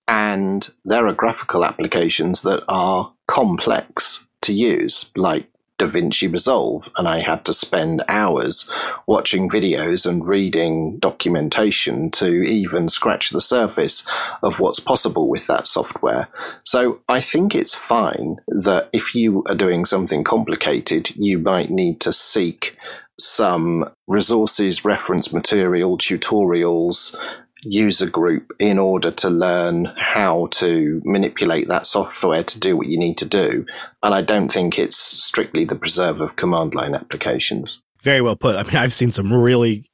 [0.08, 5.48] And there are graphical applications that are complex to use, like
[5.78, 8.70] DaVinci Resolve, and I had to spend hours
[9.06, 14.08] watching videos and reading documentation to even scratch the surface
[14.42, 16.30] of what's possible with that software.
[16.64, 22.00] So I think it's fine that if you are doing something complicated, you might need
[22.02, 22.76] to seek
[23.20, 27.16] some resources, reference material, tutorials,
[27.64, 32.98] user group in order to learn how to manipulate that software to do what you
[32.98, 33.66] need to do.
[34.04, 37.82] And I don't think it's strictly the preserve of command line applications.
[38.02, 38.56] Very well put.
[38.56, 39.90] I mean, I've seen some really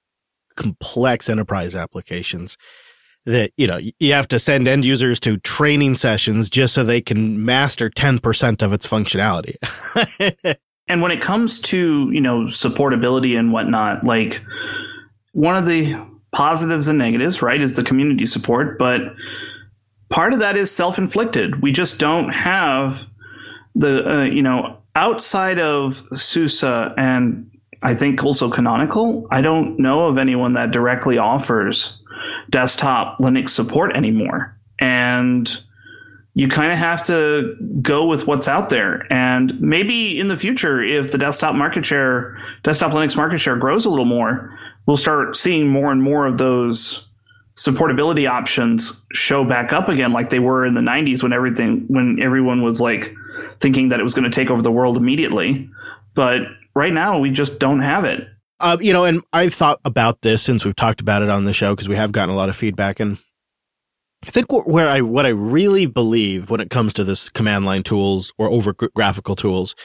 [0.55, 2.57] complex enterprise applications
[3.25, 7.01] that, you know, you have to send end users to training sessions just so they
[7.01, 9.55] can master 10% of its functionality.
[10.93, 14.45] and when it comes to, you know, supportability and whatnot, like
[15.31, 15.97] one of the
[16.31, 19.01] positives and negatives, right, is the community support, but
[20.09, 21.63] part of that is self-inflicted.
[21.63, 23.07] We just don't have
[23.73, 27.49] the uh, you know outside of SUSE and
[27.81, 29.25] I think also Canonical.
[29.31, 31.99] I don't know of anyone that directly offers
[32.51, 35.59] desktop Linux support anymore, and
[36.35, 39.05] you kind of have to go with what's out there.
[39.11, 43.85] And maybe in the future, if the desktop market share, desktop Linux market share grows
[43.85, 44.57] a little more,
[44.87, 47.07] we'll start seeing more and more of those
[47.55, 52.19] supportability options show back up again like they were in the 90s when everything when
[52.19, 53.13] everyone was like
[53.59, 55.69] thinking that it was going to take over the world immediately
[56.15, 56.41] but
[56.73, 58.27] right now we just don't have it
[58.59, 61.53] uh, you know and i've thought about this since we've talked about it on the
[61.53, 63.19] show because we have gotten a lot of feedback and
[64.25, 67.83] i think where i what i really believe when it comes to this command line
[67.83, 69.75] tools or over graphical tools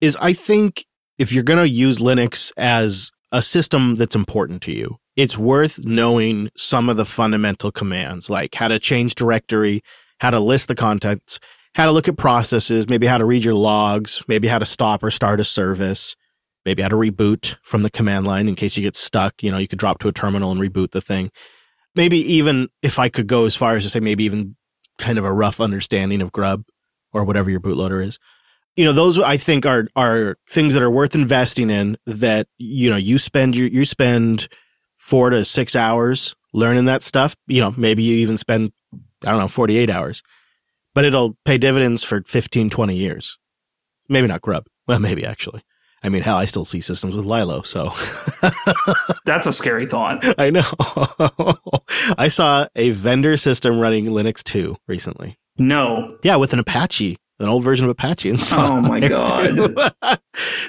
[0.00, 0.84] is i think
[1.18, 5.84] if you're going to use linux as a system that's important to you, it's worth
[5.84, 9.82] knowing some of the fundamental commands, like how to change directory,
[10.20, 11.38] how to list the contents,
[11.74, 15.02] how to look at processes, maybe how to read your logs, maybe how to stop
[15.02, 16.16] or start a service,
[16.64, 19.42] maybe how to reboot from the command line in case you get stuck.
[19.42, 21.30] You know, you could drop to a terminal and reboot the thing.
[21.96, 24.54] Maybe even if I could go as far as to say maybe even
[24.98, 26.64] kind of a rough understanding of grub
[27.12, 28.18] or whatever your bootloader is.
[28.76, 32.90] You know those i think are are things that are worth investing in that you
[32.90, 34.48] know you spend your you spend
[34.92, 37.36] four to six hours learning that stuff.
[37.46, 38.72] You know maybe you even spend
[39.24, 40.22] i don't know 48 hours
[40.94, 43.38] but it'll pay dividends for 15 20 years.
[44.08, 44.66] Maybe not grub.
[44.86, 45.62] Well maybe actually
[46.02, 47.84] i mean hell i still see systems with lilo so
[49.24, 50.64] that's a scary thought i know
[52.18, 57.48] i saw a vendor system running linux 2 recently no yeah with an apache an
[57.48, 58.34] old version of Apache.
[58.52, 60.20] Oh my god!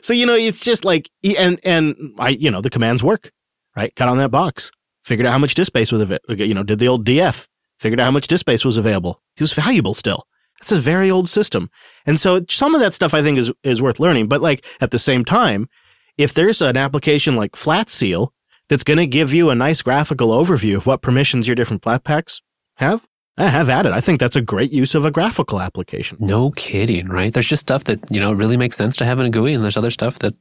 [0.01, 1.09] so you know, it's just like
[1.39, 3.31] and and I you know the commands work,
[3.75, 3.95] right?
[3.95, 4.71] Cut on that box,
[5.03, 6.35] figured out how much disk space was available.
[6.39, 7.47] You know, did the old df,
[7.79, 9.21] figured out how much disk space was available.
[9.37, 10.27] It was valuable still.
[10.61, 11.69] It's a very old system,
[12.05, 14.27] and so some of that stuff I think is is worth learning.
[14.27, 15.69] But like at the same time,
[16.17, 18.29] if there's an application like Flatseal
[18.69, 22.41] that's going to give you a nice graphical overview of what permissions your different Flatpaks
[22.77, 23.93] have, I have at it.
[23.93, 26.17] I think that's a great use of a graphical application.
[26.19, 27.31] No kidding, right?
[27.31, 29.63] There's just stuff that, you know, really makes sense to have in a GUI and
[29.63, 30.33] there's other stuff that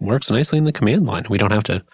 [0.00, 1.24] works nicely in the command line.
[1.28, 1.84] We don't have to,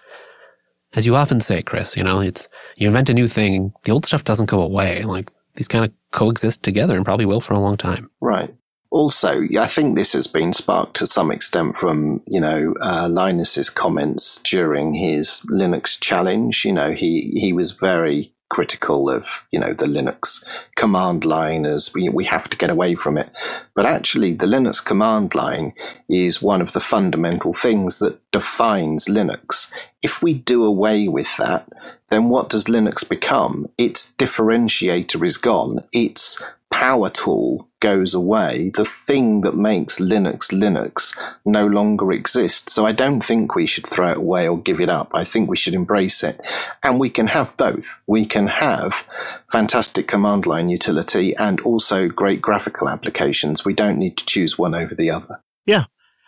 [0.94, 4.04] as you often say, Chris, you know, it's, you invent a new thing, the old
[4.04, 5.02] stuff doesn't go away.
[5.02, 8.10] Like these kind of coexist together and probably will for a long time.
[8.20, 8.54] Right.
[8.90, 13.70] Also, I think this has been sparked to some extent from, you know, uh, Linus's
[13.70, 16.64] comments during his Linux challenge.
[16.64, 20.44] You know, he, he was very critical of, you know, the Linux
[20.74, 23.30] command line as we, we have to get away from it.
[23.76, 25.72] But actually, the Linux command line
[26.08, 29.70] is one of the fundamental things that defines Linux.
[30.02, 31.68] If we do away with that,
[32.10, 33.68] then what does Linux become?
[33.78, 35.84] Its differentiator is gone.
[35.92, 42.72] Its power tool goes away, the thing that makes Linux Linux no longer exists.
[42.72, 45.10] So I don't think we should throw it away or give it up.
[45.14, 46.40] I think we should embrace it.
[46.82, 48.02] And we can have both.
[48.06, 49.06] We can have
[49.50, 53.64] fantastic command line utility and also great graphical applications.
[53.64, 55.40] We don't need to choose one over the other.
[55.66, 55.84] Yeah.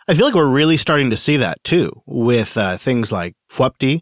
[0.07, 4.01] I feel like we're really starting to see that too with uh, things like fwupd,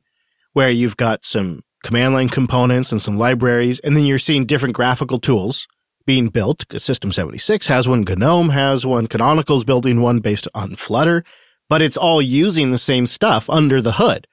[0.53, 4.75] where you've got some command line components and some libraries, and then you're seeing different
[4.75, 5.67] graphical tools
[6.05, 6.65] being built.
[6.77, 11.23] System 76 has one, GNOME has one, Canonical's building one based on Flutter,
[11.69, 14.27] but it's all using the same stuff under the hood.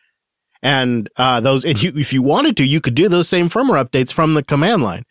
[0.63, 3.85] And uh, those, and you, if you wanted to, you could do those same firmware
[3.85, 5.05] updates from the command line.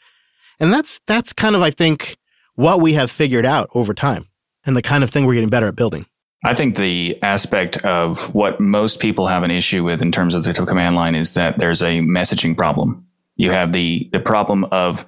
[0.59, 2.17] And that's that's kind of, I think,
[2.55, 4.27] what we have figured out over time,
[4.65, 6.07] and the kind of thing we're getting better at building.
[6.47, 10.45] I think the aspect of what most people have an issue with in terms of
[10.45, 13.03] the command line is that there's a messaging problem.
[13.35, 15.05] You have the the problem of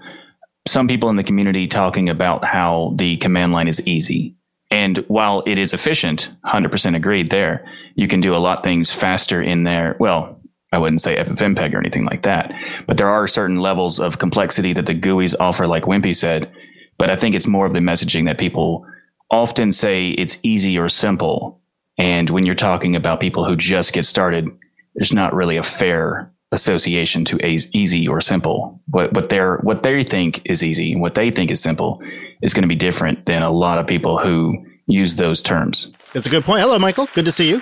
[0.68, 4.36] some people in the community talking about how the command line is easy.
[4.70, 7.66] And while it is efficient, 100% agreed there,
[7.96, 9.96] you can do a lot of things faster in there.
[9.98, 10.42] Well,
[10.74, 12.54] I wouldn't say FFmpeg or anything like that,
[12.86, 16.52] but there are certain levels of complexity that the GUIs offer, like Wimpy said.
[16.98, 18.86] But I think it's more of the messaging that people
[19.32, 21.62] often say it's easy or simple.
[21.98, 24.48] And when you're talking about people who just get started,
[24.96, 28.82] there's not really a fair association to easy or simple.
[28.88, 32.02] What what they what they think is easy what they think is simple
[32.42, 35.92] is going to be different than a lot of people who use those terms.
[36.14, 36.62] That's a good point.
[36.62, 37.08] Hello, Michael.
[37.14, 37.62] Good to see you.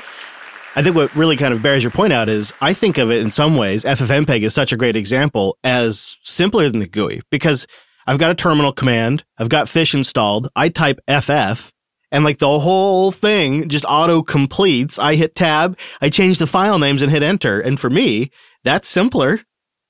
[0.75, 3.19] I think what really kind of bears your point out is I think of it
[3.19, 7.65] in some ways, FFmpeg is such a great example as simpler than the GUI because
[8.07, 11.71] I've got a terminal command, I've got fish installed, I type FF,
[12.11, 14.97] and like the whole thing just auto completes.
[14.97, 17.59] I hit tab, I change the file names and hit enter.
[17.59, 18.31] And for me,
[18.63, 19.41] that's simpler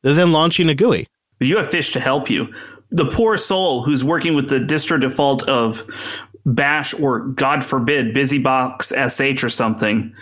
[0.01, 1.07] than launching a GUI.
[1.37, 2.47] But You have fish to help you.
[2.89, 5.83] The poor soul who's working with the distro default of
[6.45, 8.93] Bash or God forbid BusyBox
[9.37, 10.13] SH or something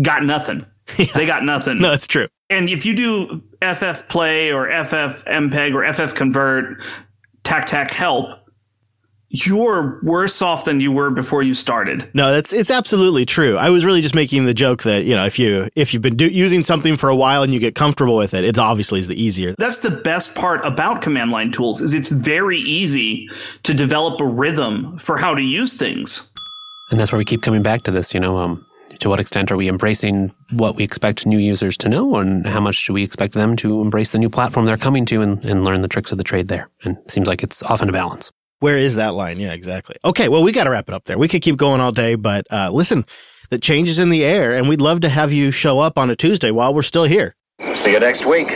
[0.00, 0.64] got nothing.
[0.98, 1.06] Yeah.
[1.14, 1.78] They got nothing.
[1.78, 2.28] no, it's true.
[2.50, 6.82] And if you do FF play or FF MPEG or FF convert,
[7.44, 8.38] tac tac help,
[9.32, 12.08] you're worse off than you were before you started.
[12.12, 13.56] No, that's it's absolutely true.
[13.56, 16.16] I was really just making the joke that you know if you if you've been
[16.16, 19.08] do, using something for a while and you get comfortable with it, it obviously is
[19.08, 19.54] the easier.
[19.56, 23.28] That's the best part about command line tools is it's very easy
[23.62, 26.30] to develop a rhythm for how to use things.
[26.90, 28.12] And that's where we keep coming back to this.
[28.12, 28.66] You know, um,
[29.02, 32.60] to what extent are we embracing what we expect new users to know, and how
[32.60, 35.64] much do we expect them to embrace the new platform they're coming to and, and
[35.64, 36.70] learn the tricks of the trade there?
[36.84, 38.30] And it seems like it's often a balance.
[38.60, 39.40] Where is that line?
[39.40, 39.96] Yeah, exactly.
[40.04, 41.18] Okay, well, we got to wrap it up there.
[41.18, 43.04] We could keep going all day, but uh, listen,
[43.50, 46.08] the change is in the air, and we'd love to have you show up on
[46.08, 47.34] a Tuesday while we're still here.
[47.74, 48.48] See you next week.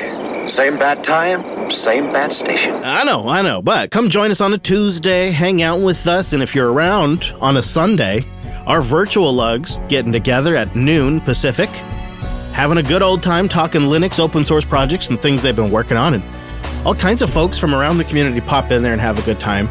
[0.48, 2.72] Same bad time, same bad station.
[2.84, 6.32] I know, I know, but come join us on a Tuesday, hang out with us,
[6.32, 8.24] and if you're around on a Sunday,
[8.66, 11.68] our virtual lugs getting together at noon Pacific,
[12.52, 15.96] having a good old time talking Linux open source projects and things they've been working
[15.96, 16.24] on, and
[16.84, 19.38] all kinds of folks from around the community pop in there and have a good
[19.40, 19.68] time.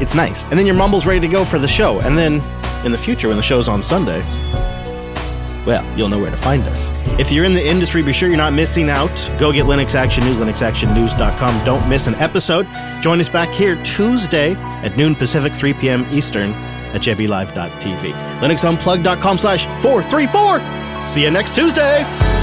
[0.00, 0.48] It's nice.
[0.50, 2.00] And then your mumble's ready to go for the show.
[2.00, 2.34] And then
[2.84, 4.20] in the future, when the show's on Sunday,
[5.64, 6.90] well, you'll know where to find us.
[7.18, 9.14] If you're in the industry, be sure you're not missing out.
[9.38, 11.64] Go get Linux Action News, linuxactionnews.com.
[11.64, 12.66] Don't miss an episode.
[13.00, 16.04] Join us back here Tuesday at noon Pacific, 3 p.m.
[16.10, 16.52] Eastern
[16.94, 18.12] at jblive.tv.
[18.40, 21.04] linuxunplug.com slash 434.
[21.04, 22.33] See you next Tuesday.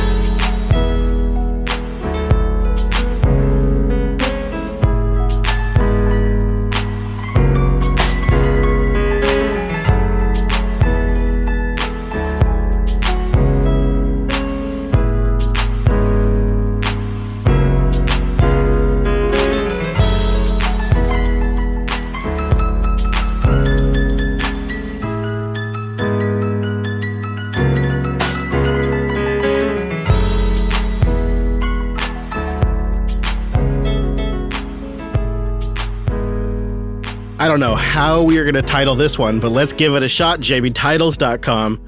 [37.52, 40.08] Don't know how we are going to title this one, but let's give it a
[40.08, 40.40] shot.
[40.40, 41.86] JBTitles.com.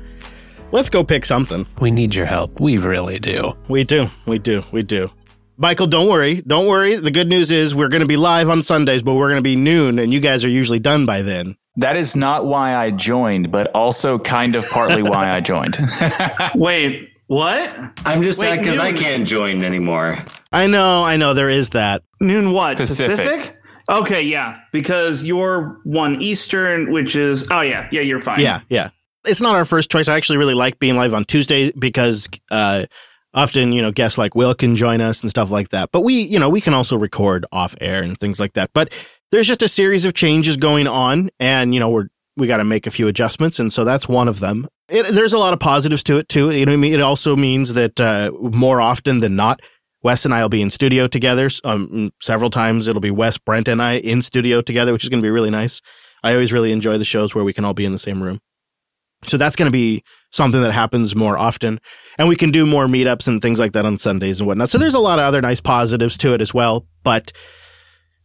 [0.74, 1.66] Let's go pick something.
[1.80, 2.59] We need your help.
[2.59, 3.53] We really do.
[3.70, 4.09] We do.
[4.26, 4.66] We do.
[4.74, 5.09] We do.
[5.55, 6.41] Michael, don't worry.
[6.41, 6.97] Don't worry.
[6.97, 9.43] The good news is we're going to be live on Sundays, but we're going to
[9.43, 11.55] be noon, and you guys are usually done by then.
[11.78, 15.78] That is not why I joined, but also kind of partly why I joined.
[16.55, 17.74] Wait, What?
[18.05, 20.18] I'm just Wait, sad because I can't join anymore.
[20.51, 22.03] I know, I know, there is that.
[22.20, 22.76] Noon what?
[22.76, 23.57] Pacific.
[23.90, 28.40] Okay, yeah, because you're one Eastern, which is oh yeah, yeah, you're fine.
[28.40, 28.90] Yeah, yeah.
[29.26, 30.08] It's not our first choice.
[30.08, 32.86] I actually really like being live on Tuesday because uh,
[33.34, 35.92] often, you know, guests like Will can join us and stuff like that.
[35.92, 38.72] But we, you know, we can also record off air and things like that.
[38.74, 38.94] But
[39.32, 42.64] there's just a series of changes going on, and you know, we're we got to
[42.64, 44.68] make a few adjustments, and so that's one of them.
[44.90, 46.52] It, there's a lot of positives to it too.
[46.52, 49.62] You know, I mean, it also means that uh, more often than not,
[50.04, 51.49] Wes and I will be in studio together.
[51.64, 55.22] Um, several times it'll be Wes, Brent, and I in studio together, which is going
[55.22, 55.82] to be really nice.
[56.24, 58.39] I always really enjoy the shows where we can all be in the same room.
[59.24, 61.80] So that's going to be something that happens more often.
[62.18, 64.70] And we can do more meetups and things like that on Sundays and whatnot.
[64.70, 66.86] So there's a lot of other nice positives to it as well.
[67.04, 67.32] But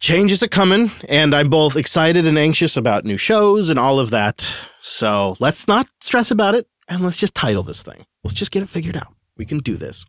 [0.00, 4.10] changes are coming, and I'm both excited and anxious about new shows and all of
[4.10, 4.68] that.
[4.80, 8.04] So let's not stress about it and let's just title this thing.
[8.24, 9.14] Let's just get it figured out.
[9.36, 10.04] We can do this.